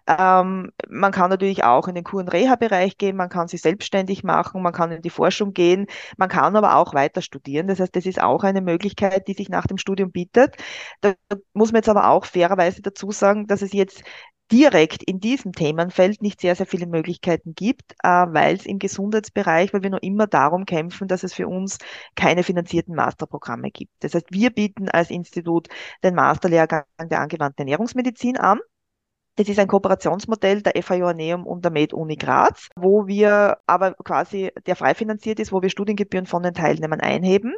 [0.06, 4.24] Ähm, man kann natürlich auch in den Kur- und Reha-Bereich gehen, man kann sich selbstständig
[4.24, 7.68] machen, man kann in die Forschung gehen, man kann aber auch weiter studieren.
[7.68, 10.56] Das heißt, das ist auch eine Möglichkeit, die sich nach dem Studium bietet.
[11.00, 11.14] Da
[11.52, 14.02] muss man jetzt aber auch fairerweise dazu sagen, dass es jetzt
[14.50, 19.72] direkt in diesem Themenfeld nicht sehr, sehr viele Möglichkeiten gibt, äh, weil es im Gesundheitsbereich,
[19.72, 21.78] weil wir noch immer darum kämpfen, dass es für uns
[22.16, 23.92] keine finanzierten Masterprogramme gibt.
[24.00, 25.68] Das heißt, wir bieten als Institut
[26.02, 28.58] den Masterlehrgang der angewandten Ernährungsmedizin an.
[29.38, 33.94] Das ist ein Kooperationsmodell der FH Joanneum und der Med Uni Graz, wo wir aber
[33.94, 37.54] quasi, der frei finanziert ist, wo wir Studiengebühren von den Teilnehmern einheben.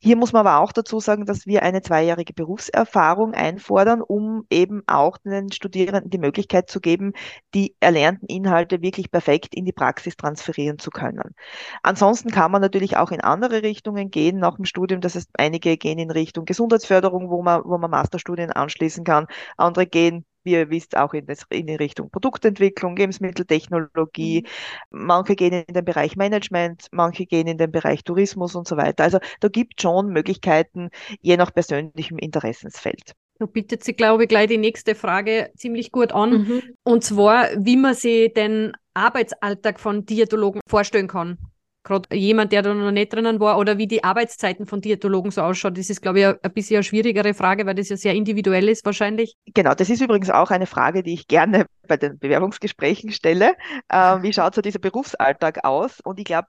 [0.00, 4.82] Hier muss man aber auch dazu sagen, dass wir eine zweijährige Berufserfahrung einfordern, um eben
[4.86, 7.12] auch den Studierenden die Möglichkeit zu geben,
[7.54, 11.34] die erlernten Inhalte wirklich perfekt in die Praxis transferieren zu können.
[11.82, 15.02] Ansonsten kann man natürlich auch in andere Richtungen gehen nach dem Studium.
[15.02, 19.26] Das heißt, einige gehen in Richtung Gesundheitsförderung, wo man, wo man Masterstudien anschließen kann.
[19.58, 24.42] Andere gehen wie ihr wisst, auch in, das, in die Richtung Produktentwicklung, Lebensmitteltechnologie.
[24.90, 25.06] Mhm.
[25.06, 29.04] Manche gehen in den Bereich Management, manche gehen in den Bereich Tourismus und so weiter.
[29.04, 30.88] Also da gibt es schon Möglichkeiten,
[31.20, 33.12] je nach persönlichem Interessensfeld.
[33.38, 36.30] Da bietet sich, glaube ich, gleich die nächste Frage ziemlich gut an.
[36.30, 36.62] Mhm.
[36.82, 41.38] Und zwar, wie man sich den Arbeitsalltag von Diätologen vorstellen kann
[41.84, 45.42] gerade jemand, der da noch nicht drinnen war, oder wie die Arbeitszeiten von Diätologen so
[45.42, 48.68] ausschaut, das ist, glaube ich, ein bisschen eine schwierigere Frage, weil das ja sehr individuell
[48.68, 49.36] ist wahrscheinlich.
[49.54, 53.54] Genau, das ist übrigens auch eine Frage, die ich gerne bei den Bewerbungsgesprächen stelle.
[53.88, 56.00] Äh, wie schaut so dieser Berufsalltag aus?
[56.00, 56.48] Und ich glaube,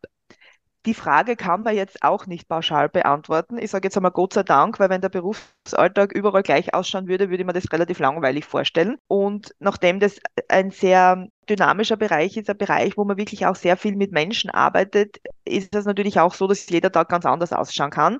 [0.85, 3.57] die Frage kann man jetzt auch nicht pauschal beantworten.
[3.57, 7.29] Ich sage jetzt einmal Gott sei Dank, weil wenn der Berufsalltag überall gleich ausschauen würde,
[7.29, 8.97] würde man das relativ langweilig vorstellen.
[9.07, 13.75] Und nachdem das ein sehr dynamischer Bereich ist, ein Bereich, wo man wirklich auch sehr
[13.75, 17.89] viel mit Menschen arbeitet, ist das natürlich auch so, dass jeder Tag ganz anders ausschauen
[17.89, 18.19] kann.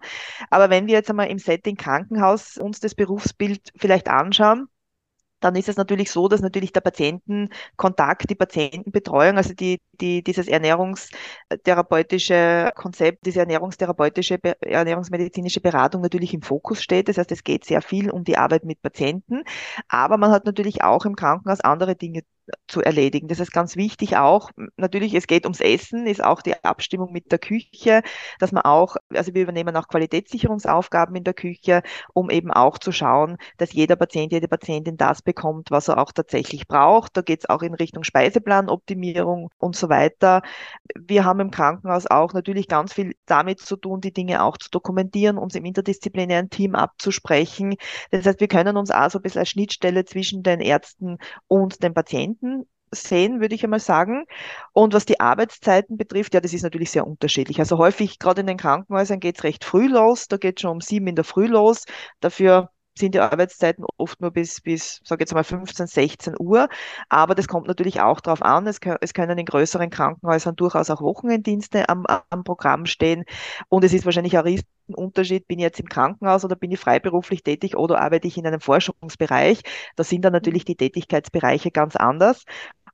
[0.50, 4.68] Aber wenn wir jetzt einmal im Setting Krankenhaus uns das Berufsbild vielleicht anschauen,
[5.40, 10.48] dann ist es natürlich so, dass natürlich der Patientenkontakt, die Patientenbetreuung, also die, die, dieses
[10.48, 17.08] ernährungstherapeutische Konzept, diese ernährungstherapeutische, ernährungsmedizinische Beratung natürlich im Fokus steht.
[17.10, 19.44] Das heißt, es geht sehr viel um die Arbeit mit Patienten,
[19.88, 22.22] aber man hat natürlich auch im Krankenhaus andere Dinge
[22.68, 23.28] zu erledigen.
[23.28, 24.52] Das ist ganz wichtig auch.
[24.78, 28.02] Natürlich, es geht ums Essen, ist auch die Abstimmung mit der Küche,
[28.40, 31.82] dass man auch, also wir übernehmen auch Qualitätssicherungsaufgaben in der Küche,
[32.14, 36.12] um eben auch zu schauen, dass jeder Patient, jede Patientin das bekommt, was er auch
[36.12, 37.18] tatsächlich braucht.
[37.18, 40.42] Da geht es auch in Richtung Speiseplanoptimierung und so weiter.
[40.96, 44.70] Wir haben im Krankenhaus auch natürlich ganz viel damit zu tun, die Dinge auch zu
[44.70, 47.76] dokumentieren, uns im interdisziplinären Team abzusprechen.
[48.12, 51.84] Das heißt, wir können uns auch so ein bisschen als Schnittstelle zwischen den Ärzten und
[51.84, 52.39] den Patienten
[52.92, 54.26] sehen, würde ich einmal sagen.
[54.74, 57.60] Und was die Arbeitszeiten betrifft, ja, das ist natürlich sehr unterschiedlich.
[57.60, 60.28] Also häufig, gerade in den Krankenhäusern, geht es recht früh los.
[60.28, 61.86] Da geht es schon um sieben in der Früh los.
[62.20, 62.70] Dafür
[63.00, 66.68] sind die Arbeitszeiten oft nur bis, bis sage jetzt mal 15, 16 Uhr.
[67.10, 68.68] Aber das kommt natürlich auch darauf an.
[68.68, 73.26] Es, es, können in größeren Krankenhäusern durchaus auch Wochenenddienste am, am Programm stehen.
[73.70, 77.44] Und es ist wahrscheinlich ein Riesenunterschied, bin ich jetzt im Krankenhaus oder bin ich freiberuflich
[77.44, 79.62] tätig oder arbeite ich in einem Forschungsbereich.
[79.96, 82.46] Da sind dann natürlich die Tätigkeitsbereiche ganz anders.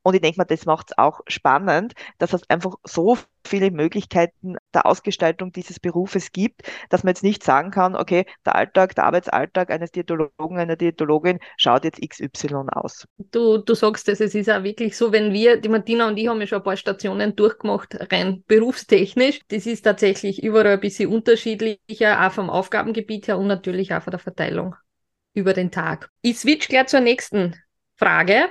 [0.06, 4.56] Und ich denke mal, das macht es auch spannend, dass es einfach so viele Möglichkeiten
[4.72, 9.06] der Ausgestaltung dieses Berufes gibt, dass man jetzt nicht sagen kann, okay, der Alltag, der
[9.06, 13.06] Arbeitsalltag eines Diätologen, einer Diätologin schaut jetzt XY aus.
[13.32, 16.28] Du, du sagst es, es ist auch wirklich so, wenn wir, die Martina und ich
[16.28, 19.40] haben ja schon ein paar Stationen durchgemacht, rein berufstechnisch.
[19.48, 24.12] Das ist tatsächlich überall ein bisschen unterschiedlicher, auch vom Aufgabengebiet her und natürlich auch von
[24.12, 24.76] der Verteilung
[25.34, 26.12] über den Tag.
[26.22, 27.56] Ich switch gleich zur nächsten
[27.96, 28.50] Frage.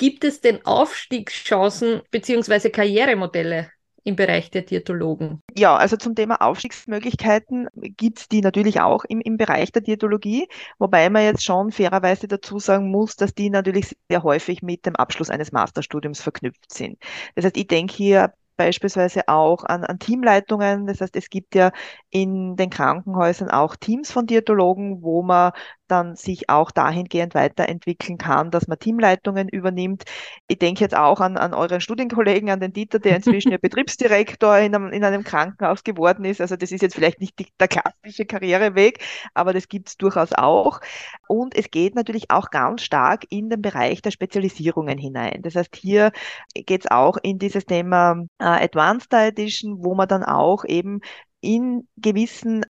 [0.00, 2.70] Gibt es denn Aufstiegschancen bzw.
[2.70, 3.70] Karrieremodelle
[4.02, 5.42] im Bereich der Diätologen?
[5.54, 10.48] Ja, also zum Thema Aufstiegsmöglichkeiten gibt es die natürlich auch im, im Bereich der Diätologie,
[10.78, 14.96] wobei man jetzt schon fairerweise dazu sagen muss, dass die natürlich sehr häufig mit dem
[14.96, 16.98] Abschluss eines Masterstudiums verknüpft sind.
[17.34, 20.86] Das heißt, ich denke hier beispielsweise auch an, an Teamleitungen.
[20.86, 21.72] Das heißt, es gibt ja
[22.08, 25.52] in den Krankenhäusern auch Teams von Diätologen, wo man
[25.90, 30.04] dann sich auch dahingehend weiterentwickeln kann, dass man Teamleitungen übernimmt.
[30.48, 34.58] Ich denke jetzt auch an, an euren Studienkollegen, an den Dieter, der inzwischen ja Betriebsdirektor
[34.58, 36.40] in einem, in einem Krankenhaus geworden ist.
[36.40, 39.00] Also das ist jetzt vielleicht nicht die, der klassische Karriereweg,
[39.34, 40.80] aber das gibt es durchaus auch.
[41.28, 45.42] Und es geht natürlich auch ganz stark in den Bereich der Spezialisierungen hinein.
[45.42, 46.12] Das heißt, hier
[46.54, 51.00] geht es auch in dieses Thema äh, Advanced Dietitian, wo man dann auch eben
[51.40, 52.64] in gewissen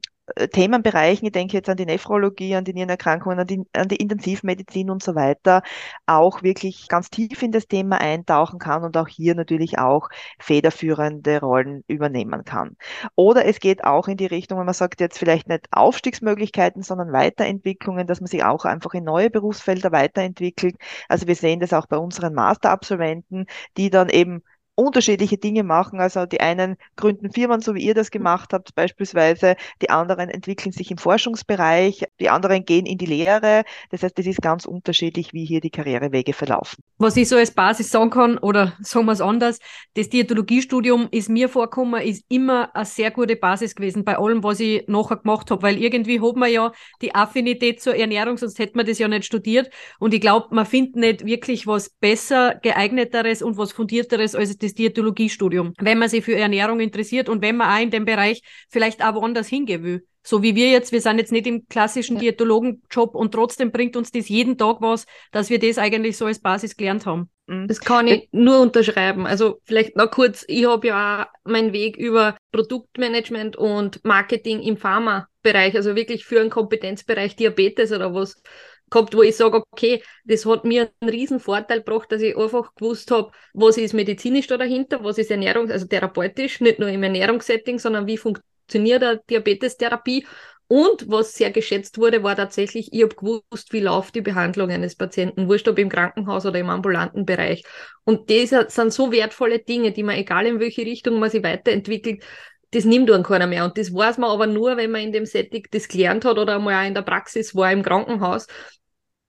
[0.52, 4.90] Themenbereichen, ich denke jetzt an die Nephrologie, an die Nierenerkrankungen, an die, an die Intensivmedizin
[4.90, 5.62] und so weiter,
[6.06, 10.08] auch wirklich ganz tief in das Thema eintauchen kann und auch hier natürlich auch
[10.38, 12.76] federführende Rollen übernehmen kann.
[13.14, 17.12] Oder es geht auch in die Richtung, wenn man sagt jetzt vielleicht nicht Aufstiegsmöglichkeiten, sondern
[17.12, 20.76] Weiterentwicklungen, dass man sich auch einfach in neue Berufsfelder weiterentwickelt.
[21.08, 24.42] Also wir sehen das auch bei unseren Masterabsolventen, die dann eben
[24.76, 25.98] unterschiedliche Dinge machen.
[26.00, 29.56] Also die einen gründen Firmen, so wie ihr das gemacht habt, beispielsweise.
[29.82, 32.04] Die anderen entwickeln sich im Forschungsbereich.
[32.20, 33.64] Die anderen gehen in die Lehre.
[33.90, 36.84] Das heißt, es ist ganz unterschiedlich, wie hier die Karrierewege verlaufen.
[36.98, 39.58] Was ich so als Basis sagen kann, oder sagen wir es anders,
[39.94, 44.60] das Diätologiestudium ist mir vorgekommen, ist immer eine sehr gute Basis gewesen bei allem, was
[44.60, 48.76] ich nachher gemacht habe, weil irgendwie hat man ja die Affinität zur Ernährung, sonst hätte
[48.76, 49.70] man das ja nicht studiert.
[49.98, 54.65] Und ich glaube, man findet nicht wirklich was besser geeigneteres und was fundierteres als das
[54.66, 58.42] das Diätologiestudium, wenn man sich für Ernährung interessiert und wenn man auch in dem Bereich
[58.68, 60.06] vielleicht auch woanders hingehen will.
[60.22, 62.22] So wie wir jetzt, wir sind jetzt nicht im klassischen ja.
[62.22, 66.40] Diätologenjob und trotzdem bringt uns das jeden Tag was, dass wir das eigentlich so als
[66.40, 67.30] Basis gelernt haben.
[67.46, 67.68] Mhm.
[67.68, 69.24] Das kann ich nur unterschreiben.
[69.24, 74.76] Also vielleicht noch kurz, ich habe ja auch meinen Weg über Produktmanagement und Marketing im
[74.76, 78.42] Pharma-Bereich, also wirklich für einen Kompetenzbereich Diabetes oder was
[78.90, 82.74] gehabt, wo ich sage, okay, das hat mir einen riesen Vorteil gebracht, dass ich einfach
[82.74, 87.02] gewusst habe, was ist medizinisch da dahinter, was ist Ernährung, also therapeutisch, nicht nur im
[87.02, 90.26] Ernährungssetting, sondern wie funktioniert eine Diabetestherapie.
[90.68, 94.96] Und was sehr geschätzt wurde, war tatsächlich, ich habe gewusst, wie läuft die Behandlung eines
[94.96, 97.62] Patienten, wurscht ob im Krankenhaus oder im ambulanten Bereich.
[98.02, 102.24] Und das sind so wertvolle Dinge, die man, egal in welche Richtung man sich weiterentwickelt,
[102.72, 103.64] das nimmt dann keiner mehr.
[103.64, 106.56] Und das weiß man aber nur, wenn man in dem Setting das gelernt hat oder
[106.56, 108.46] einmal auch in der Praxis war, im Krankenhaus.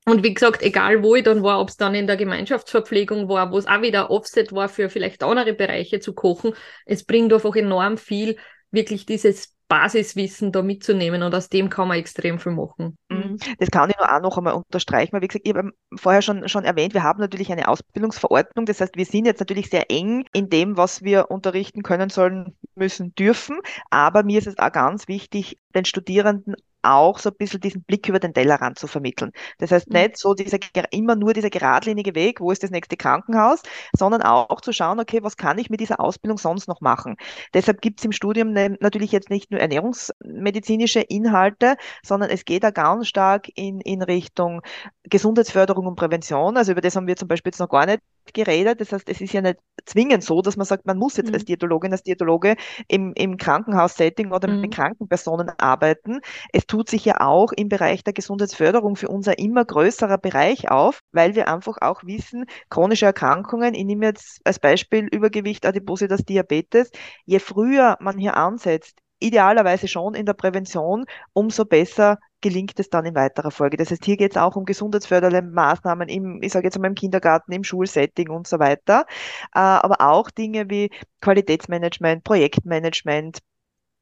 [0.06, 3.52] Und wie gesagt, egal wo ich dann war, ob es dann in der Gemeinschaftsverpflegung war,
[3.52, 6.54] wo es auch wieder Offset war für vielleicht andere Bereiche zu kochen,
[6.86, 8.38] es bringt einfach enorm viel,
[8.72, 12.98] wirklich dieses Basiswissen da mitzunehmen und aus dem kann man extrem viel machen.
[13.10, 13.38] Mhm.
[13.60, 16.48] Das kann ich nur auch noch einmal unterstreichen, weil wie gesagt, ich habe vorher schon,
[16.48, 20.26] schon erwähnt, wir haben natürlich eine Ausbildungsverordnung, das heißt, wir sind jetzt natürlich sehr eng
[20.34, 25.08] in dem, was wir unterrichten können sollen, müssen, dürfen, aber mir ist es auch ganz
[25.08, 29.32] wichtig, den Studierenden auch so ein bisschen diesen Blick über den Tellerrand zu vermitteln.
[29.58, 30.00] Das heißt mhm.
[30.00, 30.58] nicht so dieser,
[30.92, 33.62] immer nur dieser geradlinige Weg, wo ist das nächste Krankenhaus,
[33.94, 37.18] sondern auch zu schauen, okay, was kann ich mit dieser Ausbildung sonst noch machen?
[37.54, 42.64] Deshalb gibt es im Studium ne, natürlich jetzt nicht nur ernährungsmedizinische Inhalte, sondern es geht
[42.64, 44.62] da ganz stark in, in Richtung
[45.04, 48.00] Gesundheitsförderung und Prävention, also über das haben wir zum Beispiel jetzt noch gar nicht
[48.34, 48.82] geredet.
[48.82, 51.36] Das heißt, es ist ja nicht zwingend so, dass man sagt, man muss jetzt mhm.
[51.36, 52.56] als Diätologin, als Diätologe
[52.88, 54.62] im, im Krankenhaussetting oder mhm.
[54.62, 56.20] mit kranken Personen arbeiten.
[56.52, 60.70] Es tut sich ja auch im Bereich der Gesundheitsförderung für uns ein immer größerer Bereich
[60.70, 66.26] auf, weil wir einfach auch wissen, chronische Erkrankungen, ich nehme jetzt als Beispiel Übergewicht, Adipositas,
[66.26, 66.92] Diabetes,
[67.26, 73.06] je früher man hier ansetzt, idealerweise schon in der Prävention, umso besser gelingt es dann
[73.06, 73.78] in weiterer Folge.
[73.78, 76.96] Das heißt, hier geht es auch um gesundheitsfördernde Maßnahmen im, ich sage jetzt mal im
[76.96, 79.06] Kindergarten, im Schulsetting und so weiter,
[79.54, 83.40] äh, aber auch Dinge wie Qualitätsmanagement, Projektmanagement,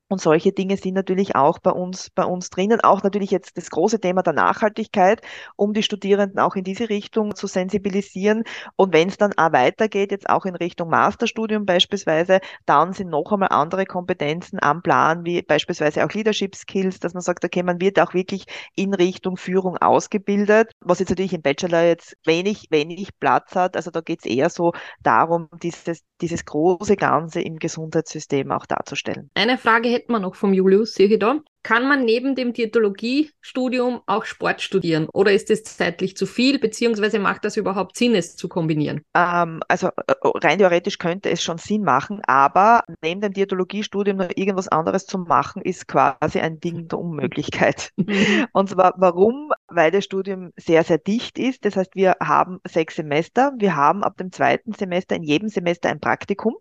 [0.08, 2.80] und solche Dinge sind natürlich auch bei uns, bei uns drinnen.
[2.82, 5.22] Auch natürlich jetzt das große Thema der Nachhaltigkeit,
[5.56, 8.44] um die Studierenden auch in diese Richtung zu sensibilisieren.
[8.76, 13.32] Und wenn es dann auch weitergeht, jetzt auch in Richtung Masterstudium beispielsweise, dann sind noch
[13.32, 17.82] einmal andere Kompetenzen am Plan, wie beispielsweise auch Leadership Skills, dass man sagt, okay, man
[17.82, 23.10] wird auch wirklich in Richtung Führung ausgebildet, was jetzt natürlich im Bachelor jetzt wenig, wenig
[23.20, 23.76] Platz hat.
[23.76, 29.32] Also da geht es eher so darum, dieses, dieses große Ganze im Gesundheitssystem auch darzustellen.
[29.34, 31.42] Eine Frage hätten wir noch vom Julius, sehe ich da.
[31.66, 37.18] Kann man neben dem Diätologiestudium auch Sport studieren oder ist es zeitlich zu viel, beziehungsweise
[37.18, 39.02] macht das überhaupt Sinn, es zu kombinieren?
[39.16, 44.30] Ähm, also äh, rein theoretisch könnte es schon Sinn machen, aber neben dem Diätologiestudium noch
[44.36, 47.90] irgendwas anderes zu machen, ist quasi ein Ding der Unmöglichkeit.
[48.06, 48.46] Mhm.
[48.52, 49.52] Und zwar warum?
[49.68, 51.66] Weil das Studium sehr, sehr dicht ist.
[51.66, 53.54] Das heißt, wir haben sechs Semester.
[53.58, 56.54] Wir haben ab dem zweiten Semester in jedem Semester ein Praktikum.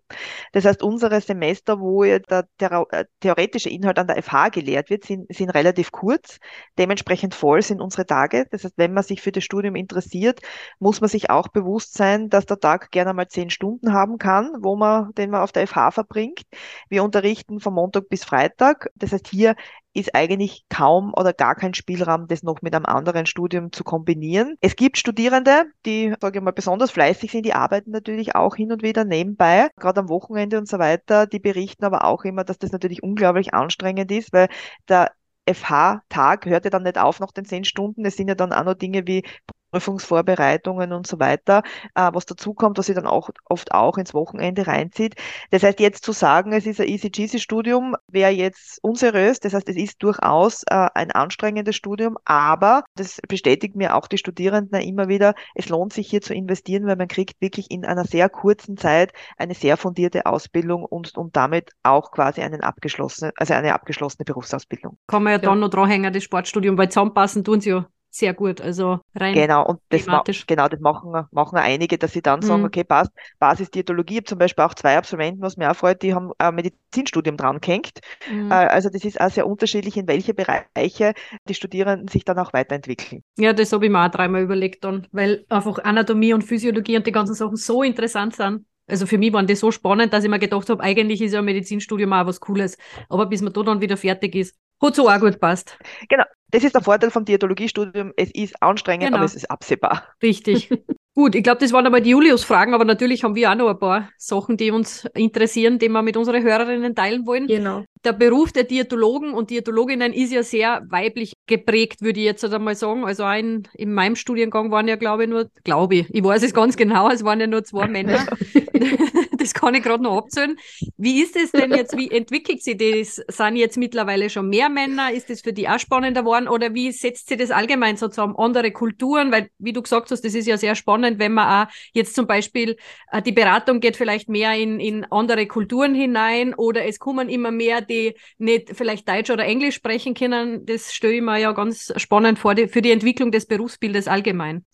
[0.53, 2.87] Das heißt, unsere Semester, wo der, der
[3.19, 6.39] theoretische Inhalt an der FH gelehrt wird, wird, sind, sind relativ kurz.
[6.77, 8.47] Dementsprechend voll sind unsere Tage.
[8.51, 10.39] Das heißt, wenn man sich für das Studium interessiert,
[10.79, 14.51] muss man sich auch bewusst sein, dass der Tag gerne mal zehn Stunden haben kann,
[14.61, 16.41] wo man, den man auf der FH verbringt.
[16.89, 18.89] Wir unterrichten von Montag bis Freitag.
[18.95, 19.55] Das heißt, hier
[19.95, 24.57] ist eigentlich kaum oder gar kein Spielraum, das noch mit einem anderen Studium zu kombinieren.
[24.61, 28.71] Es gibt Studierende, die, sage ich mal, besonders fleißig sind, die arbeiten natürlich auch hin
[28.71, 31.27] und wieder nebenbei, gerade am Wochenende und so weiter.
[31.27, 34.49] Die berichten aber auch immer, dass das natürlich unglaublich anstrengend ist, weil
[34.89, 35.11] der
[35.47, 38.05] FH-Tag hört ja dann nicht auf nach den zehn Stunden.
[38.05, 39.23] Es sind ja dann auch noch Dinge wie
[39.71, 41.63] Prüfungsvorbereitungen und so weiter,
[41.95, 45.15] äh, was dazu kommt, was sich dann auch oft auch ins Wochenende reinzieht.
[45.51, 49.39] Das heißt, jetzt zu sagen, es ist ein easy-cheesy-Studium, wäre jetzt unseriös.
[49.39, 54.17] Das heißt, es ist durchaus äh, ein anstrengendes Studium, aber das bestätigt mir auch die
[54.17, 58.05] Studierenden immer wieder, es lohnt sich hier zu investieren, weil man kriegt wirklich in einer
[58.05, 63.53] sehr kurzen Zeit eine sehr fundierte Ausbildung und, und damit auch quasi einen abgeschlossene, also
[63.53, 64.97] eine abgeschlossene Berufsausbildung.
[65.07, 65.43] Kann man ja, ja.
[65.43, 68.61] dann noch dranhängen, das Sportstudium, weil zusammenpassen tun sie ja sehr gut.
[68.61, 70.45] Also rein genau, und das thematisch.
[70.47, 72.67] genau, das machen, machen einige, dass sie dann sagen, mhm.
[72.67, 76.13] okay, passt, Basisdiätologie, ich habe zum Beispiel auch zwei Absolventen, was mir auch freut, die
[76.13, 77.99] haben ein Medizinstudium dran gehängt.
[78.31, 78.51] Mhm.
[78.51, 81.13] Äh, also das ist auch sehr unterschiedlich, in welche Bereiche
[81.47, 83.21] die Studierenden sich dann auch weiterentwickeln.
[83.37, 87.05] Ja, das habe ich mir auch dreimal überlegt dann, weil einfach Anatomie und Physiologie und
[87.05, 88.65] die ganzen Sachen so interessant sind.
[88.87, 91.39] Also für mich waren die so spannend, dass ich mir gedacht habe, eigentlich ist ja
[91.39, 92.77] ein Medizinstudium auch was Cooles.
[93.09, 95.77] Aber bis man da dann wieder fertig ist, hat so auch gut passt.
[96.09, 98.13] Genau, das ist der Vorteil vom Diätologiestudium.
[98.15, 99.17] Es ist anstrengend, genau.
[99.17, 100.03] aber es ist absehbar.
[100.21, 100.69] Richtig.
[101.17, 103.79] Gut, ich glaube, das waren aber die Julius-Fragen, aber natürlich haben wir auch noch ein
[103.79, 107.47] paar Sachen, die uns interessieren, die wir mit unseren Hörerinnen teilen wollen.
[107.47, 107.85] Genau.
[108.03, 112.75] Der Beruf der Diätologen und Diätologinnen ist ja sehr weiblich geprägt, würde ich jetzt einmal
[112.75, 113.05] sagen.
[113.05, 116.43] Also auch in, in meinem Studiengang waren ja, glaube ich, nur, glaube ich, ich weiß
[116.43, 118.25] es ganz genau, es waren ja nur zwei Männer.
[119.45, 120.57] das kann ich gerade noch abzählen.
[120.97, 123.21] Wie ist es denn jetzt, wie entwickelt sich das?
[123.27, 125.11] Sind jetzt mittlerweile schon mehr Männer?
[125.11, 126.47] Ist das für die auch spannender geworden?
[126.47, 128.35] Oder wie setzt sich das allgemein so zusammen?
[128.37, 129.31] Andere Kulturen?
[129.31, 132.15] Weil, wie du gesagt hast, das ist ja sehr spannend spannend, wenn man auch jetzt
[132.15, 132.77] zum Beispiel
[133.11, 137.51] äh, die Beratung geht vielleicht mehr in, in andere Kulturen hinein oder es kommen immer
[137.51, 140.65] mehr, die nicht vielleicht Deutsch oder Englisch sprechen können.
[140.65, 144.65] Das stelle ich mir ja ganz spannend vor die, für die Entwicklung des Berufsbildes allgemein.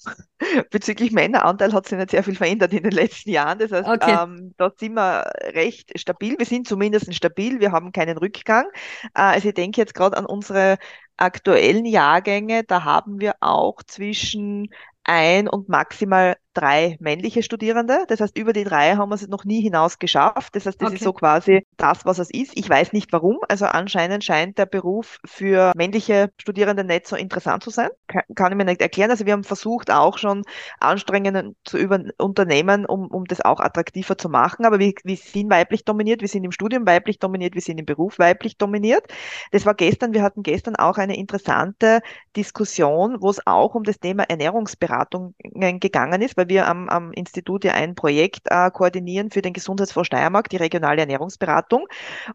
[0.72, 3.60] Bezüglich Männeranteil hat sich nicht sehr viel verändert in den letzten Jahren.
[3.60, 4.18] Das heißt, okay.
[4.24, 6.36] ähm, da sind wir recht stabil.
[6.38, 7.60] Wir sind zumindest stabil.
[7.60, 8.66] Wir haben keinen Rückgang.
[9.14, 10.78] Äh, also ich denke jetzt gerade an unsere
[11.18, 14.70] aktuellen Jahrgänge, da haben wir auch zwischen
[15.04, 18.06] ein und maximal drei männliche Studierende.
[18.08, 20.56] Das heißt, über die drei haben wir es noch nie hinaus geschafft.
[20.56, 20.96] Das heißt, das okay.
[20.96, 22.52] ist so quasi das, was es ist.
[22.56, 23.40] Ich weiß nicht warum.
[23.48, 27.90] Also anscheinend scheint der Beruf für männliche Studierende nicht so interessant zu sein.
[28.36, 29.10] Kann, ich mir nicht erklären.
[29.10, 30.44] Also wir haben versucht, auch schon
[30.80, 34.66] Anstrengungen zu über unternehmen, um, um das auch attraktiver zu machen.
[34.66, 37.86] Aber wir, wir sind weiblich dominiert, wir sind im Studium weiblich dominiert, wir sind im
[37.86, 39.06] Beruf weiblich dominiert.
[39.52, 42.02] Das war gestern, wir hatten gestern auch eine interessante
[42.36, 47.64] Diskussion, wo es auch um das Thema Ernährungsberatung gegangen ist, weil wir am, am Institut
[47.64, 51.71] ja ein Projekt äh, koordinieren für den Gesundheitsfonds Steiermark, die regionale Ernährungsberatung.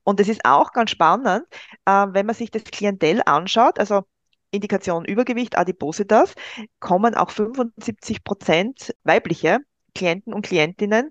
[0.04, 1.44] Und es ist auch ganz spannend,
[1.84, 3.78] äh, wenn man sich das Klientel anschaut.
[3.78, 4.02] Also
[4.50, 6.34] Indikation Übergewicht, Adipositas,
[6.80, 9.58] kommen auch 75 Prozent weibliche
[9.94, 11.10] Klienten und Klientinnen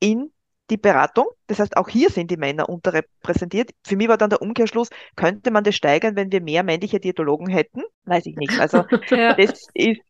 [0.00, 0.32] in
[0.70, 1.26] die Beratung.
[1.46, 3.70] Das heißt, auch hier sind die Männer unterrepräsentiert.
[3.84, 7.48] Für mich war dann der Umkehrschluss, könnte man das steigern, wenn wir mehr männliche Diätologen
[7.48, 7.82] hätten?
[8.04, 8.58] Weiß ich nicht.
[8.58, 9.34] Also ja.
[9.34, 10.00] das ist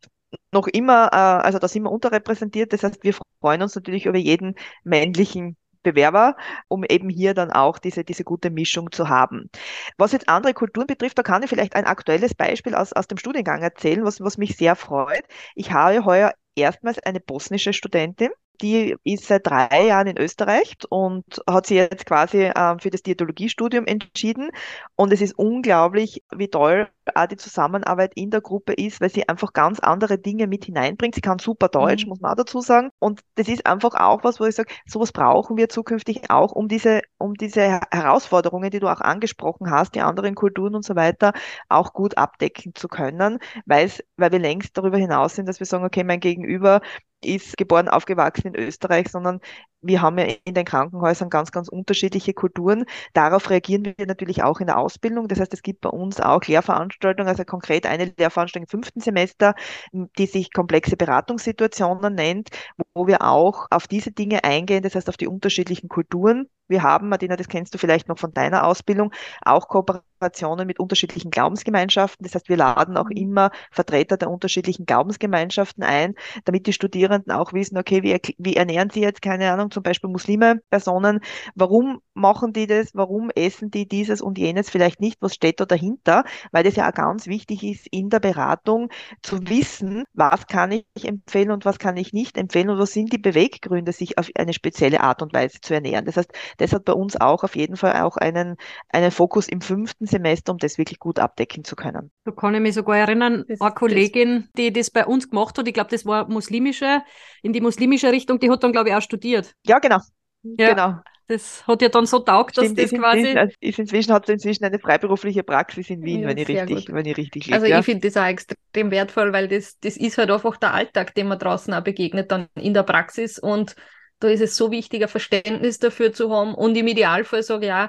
[0.53, 2.73] noch immer, äh, also da sind wir unterrepräsentiert.
[2.73, 4.55] Das heißt, wir freuen uns natürlich über jeden
[4.85, 5.57] männlichen
[5.93, 6.37] Bewerber,
[6.69, 9.51] um eben hier dann auch diese, diese gute Mischung zu haben.
[9.99, 13.19] Was jetzt andere Kulturen betrifft, da kann ich vielleicht ein aktuelles Beispiel aus, aus dem
[13.19, 15.25] Studiengang erzählen, was, was mich sehr freut.
[15.55, 18.31] Ich habe heuer erstmals eine bosnische Studentin,
[18.61, 23.03] die ist seit drei Jahren in Österreich und hat sich jetzt quasi äh, für das
[23.03, 24.51] Diätologiestudium entschieden.
[24.95, 29.29] Und es ist unglaublich, wie toll auch die Zusammenarbeit in der Gruppe ist, weil sie
[29.29, 31.15] einfach ganz andere Dinge mit hineinbringt.
[31.15, 32.11] Sie kann super Deutsch, mhm.
[32.11, 32.91] muss man auch dazu sagen.
[32.99, 36.69] Und das ist einfach auch was, wo ich sage, sowas brauchen wir zukünftig auch, um
[36.69, 41.33] diese, um diese Herausforderungen, die du auch angesprochen hast, die anderen Kulturen und so weiter,
[41.69, 43.87] auch gut abdecken zu können, weil
[44.17, 46.81] weil wir längst darüber hinaus sind, dass wir sagen, okay, mein Gegenüber
[47.27, 49.41] ist geboren, aufgewachsen in Österreich, sondern
[49.83, 52.85] wir haben ja in den Krankenhäusern ganz, ganz unterschiedliche Kulturen.
[53.13, 55.29] Darauf reagieren wir natürlich auch in der Ausbildung.
[55.29, 59.55] Das heißt, es gibt bei uns auch Lehrveranstaltungen, also konkret eine Lehrveranstaltung im fünften Semester,
[59.93, 62.51] die sich komplexe Beratungssituationen nennt,
[62.95, 66.49] wo wir auch auf diese Dinge eingehen, das heißt auf die unterschiedlichen Kulturen.
[66.69, 69.13] Wir haben, Martina, das kennst du vielleicht noch von deiner Ausbildung,
[69.45, 72.25] auch Kooperationen mit unterschiedlichen Glaubensgemeinschaften.
[72.25, 73.17] Das heißt, wir laden auch mhm.
[73.17, 76.15] immer Vertreter der unterschiedlichen Glaubensgemeinschaften ein,
[76.45, 80.11] damit die Studierenden auch wissen, okay, wie, wie ernähren sie jetzt, keine Ahnung, zum Beispiel
[80.11, 81.21] Muslime, Personen,
[81.55, 85.67] warum machen die das, warum essen die dieses und jenes vielleicht nicht, was steht da
[85.67, 88.89] dahinter, weil das ja auch ganz wichtig ist in der Beratung
[89.23, 93.13] zu wissen, was kann ich empfehlen und was kann ich nicht empfehlen und was sind
[93.13, 96.05] die Beweggründe, sich auf eine spezielle Art und Weise zu ernähren.
[96.05, 98.57] Das heißt, das hat bei uns auch auf jeden Fall auch einen,
[98.89, 102.11] einen Fokus im fünften Semester, um das wirklich gut abdecken zu können.
[102.25, 105.67] Da kann ich mich sogar erinnern, das, eine Kollegin, die das bei uns gemacht hat,
[105.67, 107.03] ich glaube, das war muslimische,
[107.43, 109.55] in die muslimische Richtung, die hat dann, glaube ich, auch studiert.
[109.65, 109.99] Ja, genau.
[110.43, 110.71] Ja.
[110.71, 111.01] Genau.
[111.29, 113.37] Das hat ja dann so taugt, dass Stimmt, das quasi.
[113.37, 116.93] Also ist inzwischen hat sie inzwischen eine freiberufliche Praxis in Wien, ja, wenn, ich richtig,
[116.93, 117.57] wenn ich richtig liege.
[117.57, 117.81] Also ja.
[117.81, 121.27] ich finde das auch extrem wertvoll, weil das, das ist halt einfach der Alltag, den
[121.27, 123.41] man draußen auch begegnet, dann in der Praxis.
[123.41, 123.75] Und
[124.19, 126.55] da ist es so wichtig, ein Verständnis dafür zu haben.
[126.55, 127.89] Und im Idealfall sage ich auch,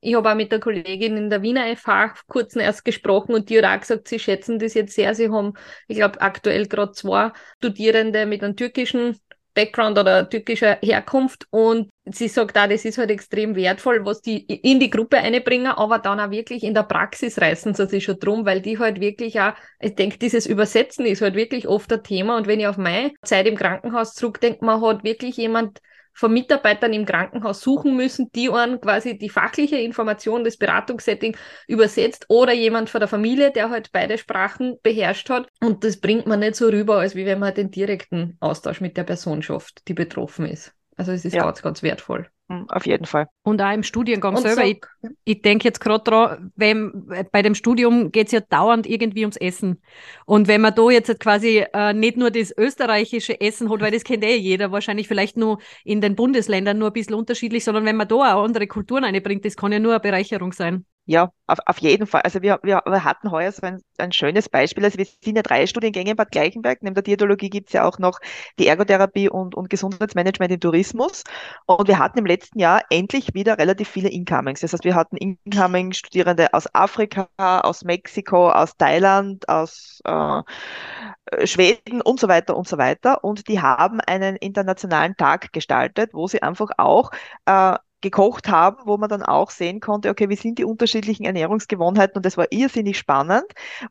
[0.00, 3.58] ich habe auch mit der Kollegin in der Wiener FH kurz erst gesprochen und die
[3.58, 5.14] hat auch gesagt, sie schätzen das jetzt sehr.
[5.14, 5.54] Sie haben,
[5.86, 9.18] ich glaube, aktuell gerade zwei Studierende mit einem türkischen
[9.54, 14.44] Background oder türkischer Herkunft und sie sagt auch, das ist halt extrem wertvoll, was die
[14.46, 18.18] in die Gruppe einbringen, aber dann auch wirklich in der Praxis reißen sie sich schon
[18.18, 22.02] drum, weil die halt wirklich auch, ich denke, dieses Übersetzen ist halt wirklich oft ein
[22.02, 25.80] Thema und wenn ich auf meine Zeit im Krankenhaus zurückdenke, man hat wirklich jemand
[26.12, 32.26] von Mitarbeitern im Krankenhaus suchen müssen, die einen quasi die fachliche Information des Beratungssettings übersetzt
[32.28, 35.48] oder jemand von der Familie, der halt beide Sprachen beherrscht hat.
[35.60, 38.96] Und das bringt man nicht so rüber, als wie wenn man den direkten Austausch mit
[38.96, 40.74] der Person schafft, die betroffen ist.
[40.96, 41.44] Also es ist ja.
[41.44, 42.28] ganz, ganz wertvoll.
[42.52, 43.28] Hm, auf jeden Fall.
[43.44, 44.62] Und auch im Studiengang und selber.
[44.62, 44.80] So, ich,
[45.24, 49.36] ich denke jetzt gerade dran, wenn, bei dem Studium geht es ja dauernd irgendwie ums
[49.38, 49.80] Essen.
[50.26, 54.04] Und wenn man da jetzt quasi äh, nicht nur das österreichische Essen hat, weil das
[54.04, 57.96] kennt eh jeder, wahrscheinlich vielleicht nur in den Bundesländern nur ein bisschen unterschiedlich, sondern wenn
[57.96, 60.84] man da auch andere Kulturen einbringt, das kann ja nur eine Bereicherung sein.
[61.04, 62.20] Ja, auf, auf jeden Fall.
[62.22, 64.84] Also wir, wir, wir hatten heuer so ein, ein schönes Beispiel.
[64.84, 66.80] Also wir sind ja drei Studiengänge in Bad Gleichenberg.
[66.82, 68.20] Neben der Diätologie gibt's ja auch noch
[68.60, 71.24] die Ergotherapie und, und Gesundheitsmanagement im Tourismus.
[71.66, 74.60] Und wir hatten im letzten Jahr endlich wieder relativ viele Incomings.
[74.60, 80.42] Das heißt, wir hatten Incoming-Studierende aus Afrika, aus Mexiko, aus Thailand, aus äh,
[81.46, 83.24] Schweden und so weiter und so weiter.
[83.24, 87.10] Und die haben einen internationalen Tag gestaltet, wo sie einfach auch
[87.46, 92.16] äh, gekocht haben, wo man dann auch sehen konnte, okay, wie sind die unterschiedlichen Ernährungsgewohnheiten
[92.16, 93.44] und das war irrsinnig spannend.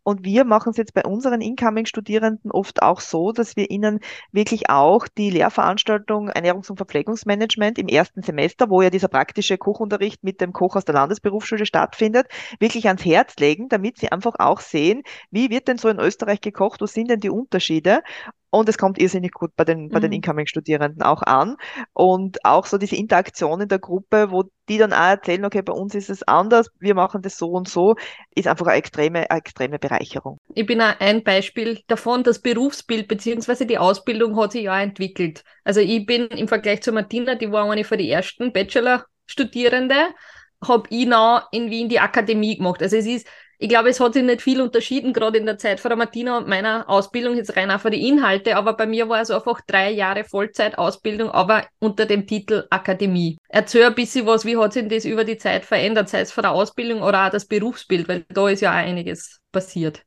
[0.04, 4.00] Und wir machen es jetzt bei unseren Incoming-Studierenden oft auch so, dass wir ihnen
[4.32, 10.24] wirklich auch die Lehrveranstaltung Ernährungs- und Verpflegungsmanagement im ersten Semester, wo ja dieser praktische Kochunterricht
[10.24, 12.28] mit dem Koch aus der Landesberufsschule stattfindet,
[12.60, 16.42] wirklich ans Herz legen, damit sie einfach auch sehen, wie wird denn so in Österreich
[16.42, 18.02] gekocht, wo sind denn die Unterschiede
[18.52, 20.18] und es kommt irrsinnig gut bei den, bei den mhm.
[20.18, 21.56] Incoming-Studierenden auch an.
[21.94, 25.72] Und auch so diese Interaktion in der Gruppe, wo die dann auch erzählen, okay, bei
[25.74, 27.96] uns ist es anders, wir machen das so und so,
[28.36, 30.38] ist einfach eine extreme, eine extreme Bereicherung.
[30.54, 33.66] Ich bin auch ein Beispiel davon, das Berufsbild bzw.
[33.66, 35.44] die Ausbildung hat sich ja entwickelt.
[35.64, 40.10] Also ich bin im Vergleich zu Martina, die war eine von den ersten Bachelor-Studierende,
[40.68, 42.82] habe ich noch in Wien die Akademie gemacht.
[42.82, 43.28] Also es ist
[43.62, 46.40] ich glaube, es hat sich nicht viel unterschieden, gerade in der Zeit von der Martina
[46.40, 49.92] und meiner Ausbildung, jetzt rein für die Inhalte, aber bei mir war es einfach drei
[49.92, 53.38] Jahre Vollzeitausbildung, aber unter dem Titel Akademie.
[53.50, 56.42] Erzähl ein bisschen was, wie hat sich das über die Zeit verändert, sei es von
[56.42, 60.02] der Ausbildung oder auch das Berufsbild, weil da ist ja auch einiges passiert.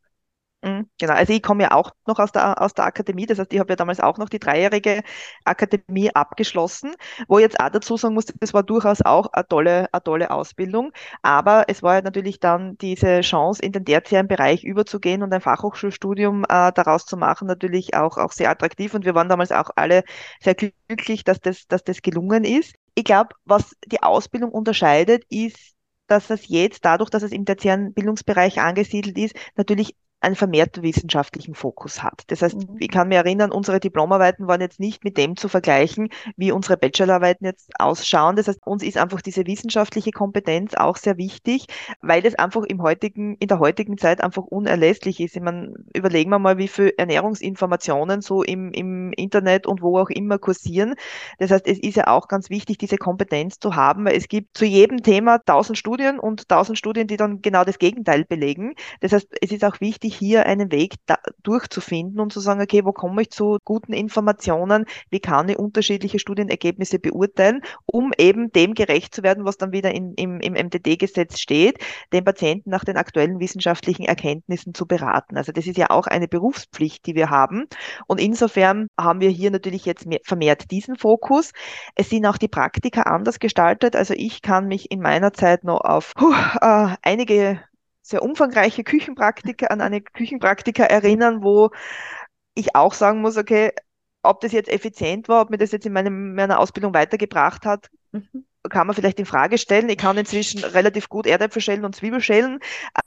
[0.65, 3.53] Mhm, genau, also ich komme ja auch noch aus der, aus der Akademie, das heißt,
[3.53, 5.03] ich habe ja damals auch noch die dreijährige
[5.45, 6.95] Akademie abgeschlossen,
[7.29, 10.31] wo ich jetzt auch dazu sagen muss, das war durchaus auch eine tolle, eine tolle
[10.31, 10.91] Ausbildung,
[11.21, 15.43] aber es war ja natürlich dann diese Chance, in den tertiären Bereich überzugehen und ein
[15.43, 18.95] Fachhochschulstudium äh, daraus zu machen, natürlich auch, auch sehr attraktiv.
[18.95, 20.03] Und wir waren damals auch alle
[20.41, 22.75] sehr glücklich, dass das, dass das gelungen ist.
[22.95, 25.75] Ich glaube, was die Ausbildung unterscheidet, ist,
[26.07, 29.95] dass es jetzt dadurch, dass es im tertiären Bildungsbereich angesiedelt ist, natürlich
[30.25, 32.22] einen vermehrten wissenschaftlichen Fokus hat.
[32.29, 32.77] Das heißt, mhm.
[32.79, 36.77] ich kann mich erinnern, unsere Diplomarbeiten waren jetzt nicht mit dem zu vergleichen, wie unsere
[36.77, 38.37] Bachelorarbeiten jetzt ausschauen.
[38.37, 41.66] Das heißt, uns ist einfach diese wissenschaftliche Kompetenz auch sehr wichtig,
[42.01, 45.37] weil das einfach im heutigen, in der heutigen Zeit einfach unerlässlich ist.
[45.37, 50.11] Ich meine, überlegen wir mal, wie viele Ernährungsinformationen so im, im Internet und wo auch
[50.11, 50.95] immer kursieren.
[51.39, 54.57] Das heißt, es ist ja auch ganz wichtig, diese Kompetenz zu haben, weil es gibt
[54.57, 58.75] zu jedem Thema tausend Studien und tausend Studien, die dann genau das Gegenteil belegen.
[59.01, 62.85] Das heißt, es ist auch wichtig, hier einen Weg da, durchzufinden und zu sagen, okay,
[62.85, 68.75] wo komme ich zu guten Informationen, wie kann ich unterschiedliche Studienergebnisse beurteilen, um eben dem
[68.75, 71.79] gerecht zu werden, was dann wieder in, im, im MDD-Gesetz steht,
[72.12, 75.37] den Patienten nach den aktuellen wissenschaftlichen Erkenntnissen zu beraten.
[75.37, 77.67] Also das ist ja auch eine Berufspflicht, die wir haben.
[78.07, 81.53] Und insofern haben wir hier natürlich jetzt mehr, vermehrt diesen Fokus.
[81.95, 83.97] Es sind auch die Praktika anders gestaltet.
[83.97, 87.61] Also ich kann mich in meiner Zeit noch auf puh, äh, einige
[88.05, 91.71] sehr umfangreiche Küchenpraktika, an eine Küchenpraktika erinnern, wo
[92.55, 93.73] ich auch sagen muss, okay,
[94.23, 97.89] ob das jetzt effizient war, ob mir das jetzt in meinem, meiner Ausbildung weitergebracht hat,
[98.13, 98.45] mhm.
[98.69, 99.89] kann man vielleicht in Frage stellen.
[99.89, 102.59] Ich kann inzwischen relativ gut Erdäpfel schälen und Zwiebel schälen,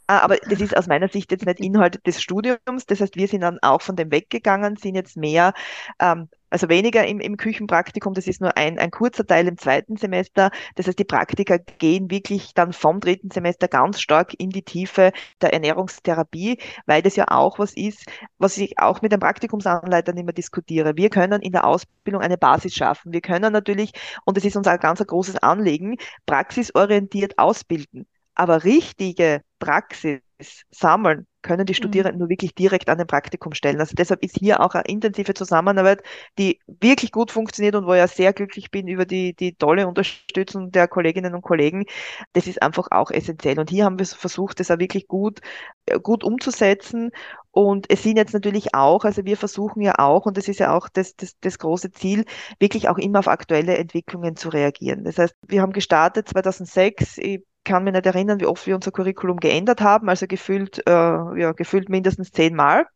[0.08, 2.88] aber das ist aus meiner Sicht jetzt nicht Inhalt des Studiums.
[2.88, 5.54] Das heißt, wir sind dann auch von dem weggegangen, sind jetzt mehr
[6.00, 9.98] ähm, also weniger im, im Küchenpraktikum, das ist nur ein, ein kurzer Teil im zweiten
[9.98, 10.52] Semester.
[10.76, 15.12] Das heißt, die Praktiker gehen wirklich dann vom dritten Semester ganz stark in die Tiefe
[15.42, 18.06] der Ernährungstherapie, weil das ja auch was ist,
[18.38, 20.96] was ich auch mit den Praktikumsanleitern immer diskutiere.
[20.98, 23.14] Wir können in der Ausbildung eine Basis schaffen.
[23.14, 23.92] Wir können natürlich,
[24.26, 28.08] und das ist uns ein ganz großes Anliegen, praxisorientiert ausbilden.
[28.36, 30.22] Aber richtige Praxis
[30.72, 31.78] sammeln können die mhm.
[31.78, 33.80] Studierenden nur wirklich direkt an den Praktikum stellen.
[33.80, 36.04] Also deshalb ist hier auch eine intensive Zusammenarbeit,
[36.38, 39.88] die wirklich gut funktioniert und wo ich ja sehr glücklich bin über die, die tolle
[39.88, 41.86] Unterstützung der Kolleginnen und Kollegen.
[42.34, 43.60] Das ist einfach auch essentiell.
[43.60, 45.40] Und hier haben wir versucht, das auch wirklich gut,
[45.86, 47.12] äh, gut umzusetzen.
[47.52, 50.76] Und es sind jetzt natürlich auch, also wir versuchen ja auch, und das ist ja
[50.76, 52.26] auch das, das, das große Ziel,
[52.60, 55.04] wirklich auch immer auf aktuelle Entwicklungen zu reagieren.
[55.04, 58.92] Das heißt, wir haben gestartet 2006, ich kann mich nicht erinnern, wie oft wir unser
[58.92, 62.88] Curriculum geändert haben, also gefühlt, äh, ja, gefühlt mindestens zehnmal,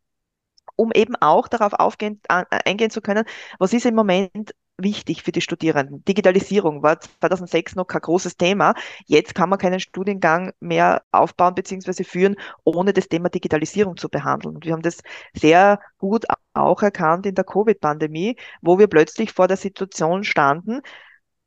[0.76, 3.24] um eben auch darauf aufgehen, äh, eingehen zu können,
[3.58, 6.04] was ist im Moment wichtig für die Studierenden.
[6.04, 8.74] Digitalisierung war 2006 noch kein großes Thema.
[9.06, 12.04] Jetzt kann man keinen Studiengang mehr aufbauen bzw.
[12.04, 14.56] führen, ohne das Thema Digitalisierung zu behandeln.
[14.56, 14.98] Und wir haben das
[15.34, 20.80] sehr gut auch erkannt in der Covid-Pandemie, wo wir plötzlich vor der Situation standen,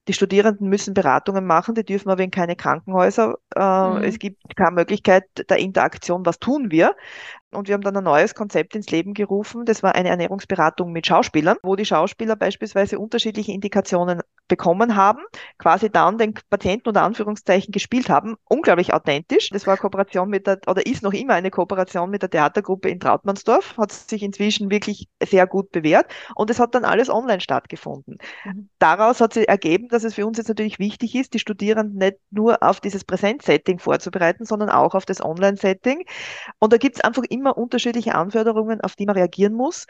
[0.08, 3.36] die Studierenden müssen Beratungen machen, die dürfen aber in keine Krankenhäuser.
[3.56, 4.04] Äh, mhm.
[4.04, 6.26] Es gibt keine Möglichkeit der Interaktion.
[6.26, 6.96] Was tun wir?
[7.52, 9.66] Und wir haben dann ein neues Konzept ins Leben gerufen.
[9.66, 15.20] Das war eine Ernährungsberatung mit Schauspielern, wo die Schauspieler beispielsweise unterschiedliche Indikationen bekommen haben,
[15.58, 18.36] quasi dann den Patienten unter Anführungszeichen gespielt haben.
[18.46, 19.50] Unglaublich authentisch.
[19.50, 22.90] Das war eine Kooperation mit der, oder ist noch immer eine Kooperation mit der Theatergruppe
[22.90, 27.42] in Trautmannsdorf, hat sich inzwischen wirklich sehr gut bewährt und es hat dann alles online
[27.42, 28.18] stattgefunden.
[28.44, 28.70] Mhm.
[28.80, 32.18] Daraus hat sich ergeben, dass es für uns jetzt natürlich wichtig ist, die Studierenden nicht
[32.32, 36.06] nur auf dieses Präsenzsetting vorzubereiten, sondern auch auf das Online-Setting.
[36.60, 39.86] Und da gibt es einfach immer immer unterschiedliche Anforderungen, auf die man reagieren muss.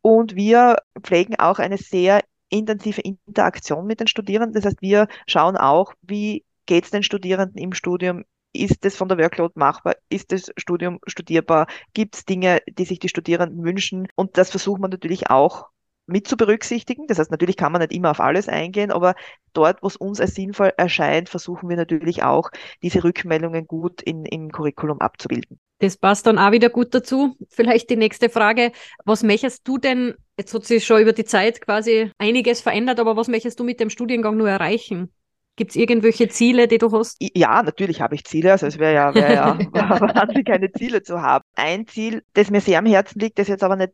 [0.00, 4.54] Und wir pflegen auch eine sehr intensive Interaktion mit den Studierenden.
[4.54, 8.24] Das heißt, wir schauen auch, wie geht es den Studierenden im Studium?
[8.52, 9.94] Ist es von der Workload machbar?
[10.08, 11.66] Ist das Studium studierbar?
[11.94, 14.08] Gibt es Dinge, die sich die Studierenden wünschen?
[14.16, 15.68] Und das versucht man natürlich auch
[16.10, 17.06] mit zu berücksichtigen.
[17.06, 19.14] Das heißt, natürlich kann man nicht immer auf alles eingehen, aber
[19.52, 22.50] dort, wo es uns als sinnvoll erscheint, versuchen wir natürlich auch,
[22.82, 25.58] diese Rückmeldungen gut in, im Curriculum abzubilden.
[25.78, 27.36] Das passt dann auch wieder gut dazu.
[27.48, 28.72] Vielleicht die nächste Frage.
[29.04, 33.16] Was möchtest du denn, jetzt hat sich schon über die Zeit quasi einiges verändert, aber
[33.16, 35.10] was möchtest du mit dem Studiengang nur erreichen?
[35.56, 37.16] Gibt es irgendwelche Ziele, die du hast?
[37.18, 38.52] Ja, natürlich habe ich Ziele.
[38.52, 41.44] Also es wäre ja, wär ja wahnsinnig, keine Ziele zu haben.
[41.54, 43.92] Ein Ziel, das mir sehr am Herzen liegt, das jetzt aber nicht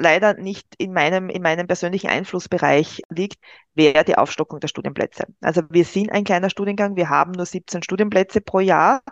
[0.00, 3.38] leider nicht in meinem, in meinem persönlichen Einflussbereich liegt,
[3.74, 5.26] wäre die Aufstockung der Studienplätze.
[5.40, 9.02] Also wir sind ein kleiner Studiengang, wir haben nur 17 Studienplätze pro Jahr.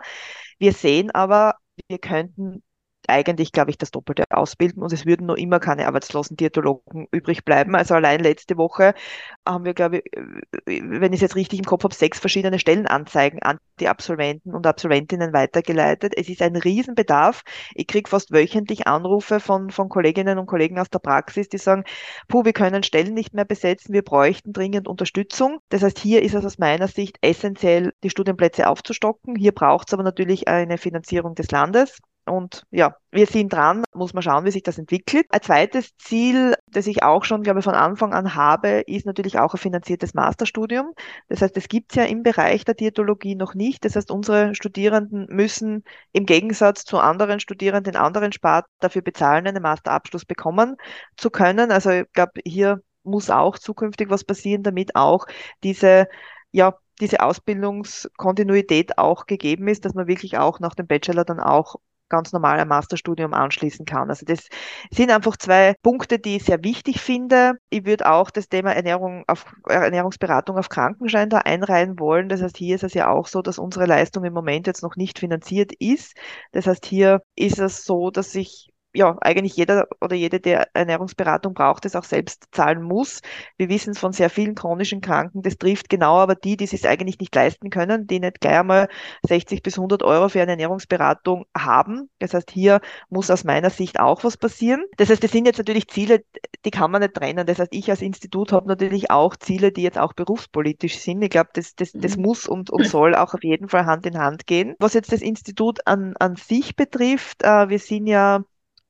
[0.57, 1.55] Wir sehen aber,
[1.87, 2.63] wir könnten
[3.09, 7.43] eigentlich, glaube ich, das Doppelte ausbilden und es würden noch immer keine arbeitslosen Diätologen übrig
[7.45, 7.75] bleiben.
[7.75, 8.93] Also allein letzte Woche
[9.45, 10.03] haben wir, glaube ich,
[10.65, 14.67] wenn ich es jetzt richtig im Kopf habe, sechs verschiedene Stellenanzeigen an die Absolventen und
[14.67, 16.13] Absolventinnen weitergeleitet.
[16.15, 17.43] Es ist ein Riesenbedarf.
[17.73, 21.83] Ich kriege fast wöchentlich Anrufe von, von Kolleginnen und Kollegen aus der Praxis, die sagen,
[22.27, 25.59] puh, wir können Stellen nicht mehr besetzen, wir bräuchten dringend Unterstützung.
[25.69, 29.35] Das heißt, hier ist es aus meiner Sicht essentiell, die Studienplätze aufzustocken.
[29.35, 31.99] Hier braucht es aber natürlich eine Finanzierung des Landes.
[32.29, 35.25] Und ja, wir sind dran, muss man schauen, wie sich das entwickelt.
[35.29, 39.39] Ein zweites Ziel, das ich auch schon, glaube ich, von Anfang an habe, ist natürlich
[39.39, 40.93] auch ein finanziertes Masterstudium.
[41.27, 43.83] Das heißt, es gibt es ja im Bereich der Diätologie noch nicht.
[43.83, 49.47] Das heißt, unsere Studierenden müssen im Gegensatz zu anderen Studierenden in anderen Sparten dafür bezahlen,
[49.47, 50.75] einen Masterabschluss bekommen
[51.17, 51.71] zu können.
[51.71, 55.25] Also ich glaube, hier muss auch zukünftig was passieren, damit auch
[55.63, 56.07] diese
[56.51, 61.75] ja, diese Ausbildungskontinuität auch gegeben ist, dass man wirklich auch nach dem Bachelor dann auch
[62.09, 64.09] ganz normal ein Masterstudium anschließen kann.
[64.09, 64.47] Also das
[64.91, 67.53] sind einfach zwei Punkte, die ich sehr wichtig finde.
[67.69, 72.29] Ich würde auch das Thema Ernährung auf, Ernährungsberatung auf Krankenschein da einreihen wollen.
[72.29, 74.95] Das heißt, hier ist es ja auch so, dass unsere Leistung im Moment jetzt noch
[74.95, 76.17] nicht finanziert ist.
[76.51, 81.53] Das heißt, hier ist es so, dass ich ja, eigentlich jeder oder jede, der Ernährungsberatung
[81.53, 83.21] braucht, es auch selbst zahlen muss.
[83.57, 86.85] Wir wissen es von sehr vielen chronischen Kranken, das trifft genau aber die, die es
[86.85, 88.89] eigentlich nicht leisten können, die nicht gleich einmal
[89.23, 92.09] 60 bis 100 Euro für eine Ernährungsberatung haben.
[92.19, 94.83] Das heißt, hier muss aus meiner Sicht auch was passieren.
[94.97, 96.21] Das heißt, das sind jetzt natürlich Ziele,
[96.65, 97.45] die kann man nicht trennen.
[97.45, 101.21] Das heißt, ich als Institut habe natürlich auch Ziele, die jetzt auch berufspolitisch sind.
[101.21, 102.23] Ich glaube, das, das, das mhm.
[102.23, 104.75] muss und, und soll auch auf jeden Fall Hand in Hand gehen.
[104.79, 108.43] Was jetzt das Institut an, an sich betrifft, äh, wir sind ja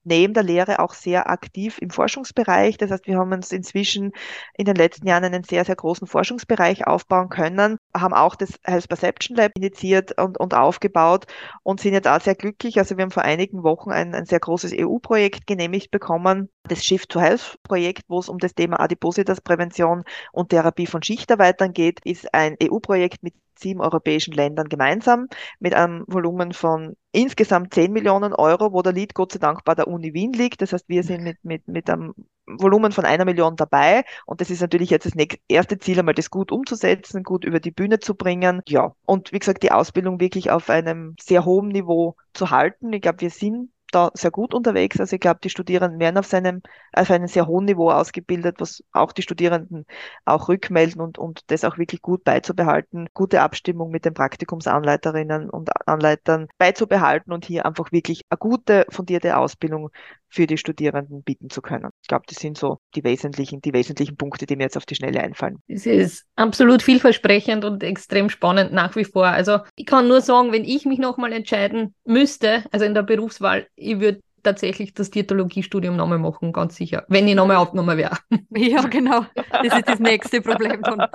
[0.10, 2.78] neben der Lehre auch sehr aktiv im Forschungsbereich.
[2.78, 4.12] Das heißt, wir haben uns inzwischen
[4.57, 8.89] in den letzten Jahren einen sehr, sehr großen Forschungsbereich aufbauen können, haben auch das Health
[8.89, 11.26] Perception Lab initiiert und, und aufgebaut
[11.64, 12.78] und sind jetzt auch sehr glücklich.
[12.80, 17.10] Also wir haben vor einigen Wochen ein, ein sehr großes EU-Projekt genehmigt bekommen, das Shift
[17.10, 22.34] to Health Projekt, wo es um das Thema Adipositas-Prävention und Therapie von Schichtarbeitern geht, ist
[22.34, 25.28] ein EU-Projekt mit sieben europäischen Ländern gemeinsam
[25.60, 29.76] mit einem Volumen von insgesamt 10 Millionen Euro, wo der Lead Gott sei Dank bei
[29.76, 30.62] der Uni Wien liegt.
[30.62, 32.14] Das heißt, wir sind mit, mit, mit einem
[32.46, 34.04] Volumen von einer Million dabei.
[34.26, 37.60] Und das ist natürlich jetzt das nächste, erste Ziel, einmal das gut umzusetzen, gut über
[37.60, 38.62] die Bühne zu bringen.
[38.68, 38.96] Ja.
[39.06, 42.94] Und wie gesagt, die Ausbildung wirklich auf einem sehr hohen Niveau zu halten.
[42.94, 45.00] Ich glaube, wir sind da sehr gut unterwegs.
[45.00, 46.62] Also ich glaube, die Studierenden werden auf seinem,
[46.94, 49.86] auf einem sehr hohen Niveau ausgebildet, was auch die Studierenden
[50.26, 55.70] auch rückmelden und, und das auch wirklich gut beizubehalten, gute Abstimmung mit den Praktikumsanleiterinnen und
[55.88, 59.90] Anleitern beizubehalten und hier einfach wirklich eine gute, fundierte Ausbildung
[60.30, 61.90] für die Studierenden bieten zu können.
[62.02, 64.96] Ich glaube, das sind so die wesentlichen, die wesentlichen Punkte, die mir jetzt auf die
[64.96, 65.62] Schnelle einfallen.
[65.68, 69.28] Es ist absolut vielversprechend und extrem spannend nach wie vor.
[69.28, 73.68] Also ich kann nur sagen, wenn ich mich nochmal entscheiden müsste, also in der Berufswahl,
[73.76, 78.18] ich würde tatsächlich das Diätologiestudium nochmal machen, ganz sicher, wenn ich nochmal aufgenommen wäre.
[78.52, 79.26] Ja, genau.
[79.52, 81.08] Das ist das nächste Problem dann.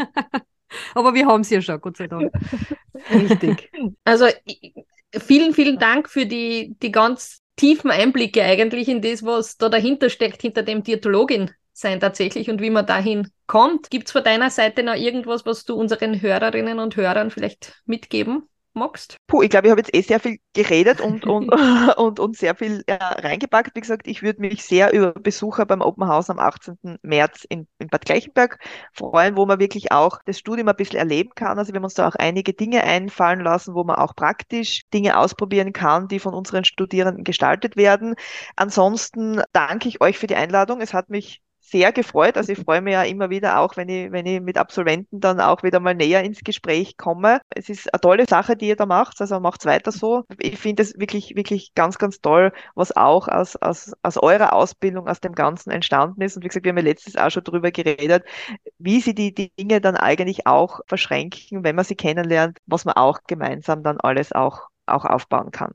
[0.94, 2.32] Aber wir haben es ja schon, Gott sei Dank.
[3.12, 3.70] Richtig.
[4.04, 4.26] Also
[5.12, 10.10] vielen, vielen Dank für die, die ganz tiefen Einblicke eigentlich in das, was da dahinter
[10.10, 13.90] steckt, hinter dem Diätologin sein tatsächlich und wie man dahin kommt.
[13.90, 18.48] Gibt es von deiner Seite noch irgendwas, was du unseren Hörerinnen und Hörern vielleicht mitgeben
[18.74, 19.16] magst?
[19.26, 21.48] Puh, ich glaube, ich habe jetzt eh sehr viel geredet und, und,
[21.96, 23.74] und, und sehr viel äh, reingepackt.
[23.74, 26.98] Wie gesagt, ich würde mich sehr über Besucher beim Open House am 18.
[27.02, 28.58] März in, in Bad Gleichenberg
[28.92, 31.58] freuen, wo man wirklich auch das Studium ein bisschen erleben kann.
[31.58, 35.18] Also wir haben uns da auch einige Dinge einfallen lassen, wo man auch praktisch Dinge
[35.18, 38.16] ausprobieren kann, die von unseren Studierenden gestaltet werden.
[38.56, 40.80] Ansonsten danke ich euch für die Einladung.
[40.80, 42.36] Es hat mich sehr gefreut.
[42.36, 45.40] Also ich freue mich ja immer wieder auch, wenn ich, wenn ich mit Absolventen dann
[45.40, 47.40] auch wieder mal näher ins Gespräch komme.
[47.50, 49.20] Es ist eine tolle Sache, die ihr da macht.
[49.20, 50.24] Also macht es weiter so.
[50.38, 55.08] Ich finde es wirklich, wirklich ganz, ganz toll, was auch aus, aus, aus eurer Ausbildung,
[55.08, 56.36] aus dem Ganzen entstanden ist.
[56.36, 58.24] Und wie gesagt, wir haben ja letztes auch schon drüber geredet,
[58.78, 62.94] wie sie die, die Dinge dann eigentlich auch verschränken, wenn man sie kennenlernt, was man
[62.96, 65.72] auch gemeinsam dann alles auch, auch aufbauen kann.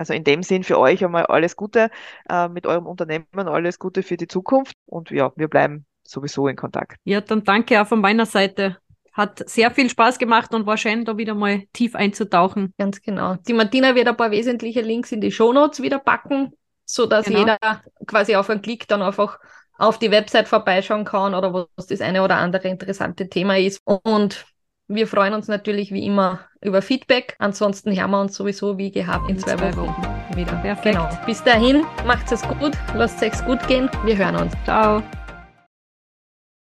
[0.00, 1.90] Also in dem Sinn für euch einmal alles Gute
[2.30, 6.56] äh, mit eurem Unternehmen, alles Gute für die Zukunft und ja, wir bleiben sowieso in
[6.56, 6.96] Kontakt.
[7.04, 8.78] Ja, dann danke auch von meiner Seite.
[9.12, 12.72] Hat sehr viel Spaß gemacht und war schön, da wieder mal tief einzutauchen.
[12.78, 13.34] Ganz genau.
[13.46, 16.52] Die Martina wird ein paar wesentliche Links in die Shownotes wieder packen,
[16.86, 17.40] sodass genau.
[17.40, 17.58] jeder
[18.06, 19.38] quasi auf einen Klick dann einfach
[19.76, 23.82] auf die Website vorbeischauen kann oder was das eine oder andere interessante Thema ist.
[23.84, 24.46] Und
[24.88, 27.36] wir freuen uns natürlich wie immer über Feedback.
[27.38, 30.52] Ansonsten hören wir uns sowieso wie gehabt in, in zwei, zwei, Wochen, Wochen wieder.
[30.56, 30.96] Perfekt.
[30.96, 31.08] Genau.
[31.26, 33.88] Bis dahin, macht es gut, lasst es euch gut gehen.
[34.04, 34.52] Wir hören uns.
[34.64, 35.02] Ciao.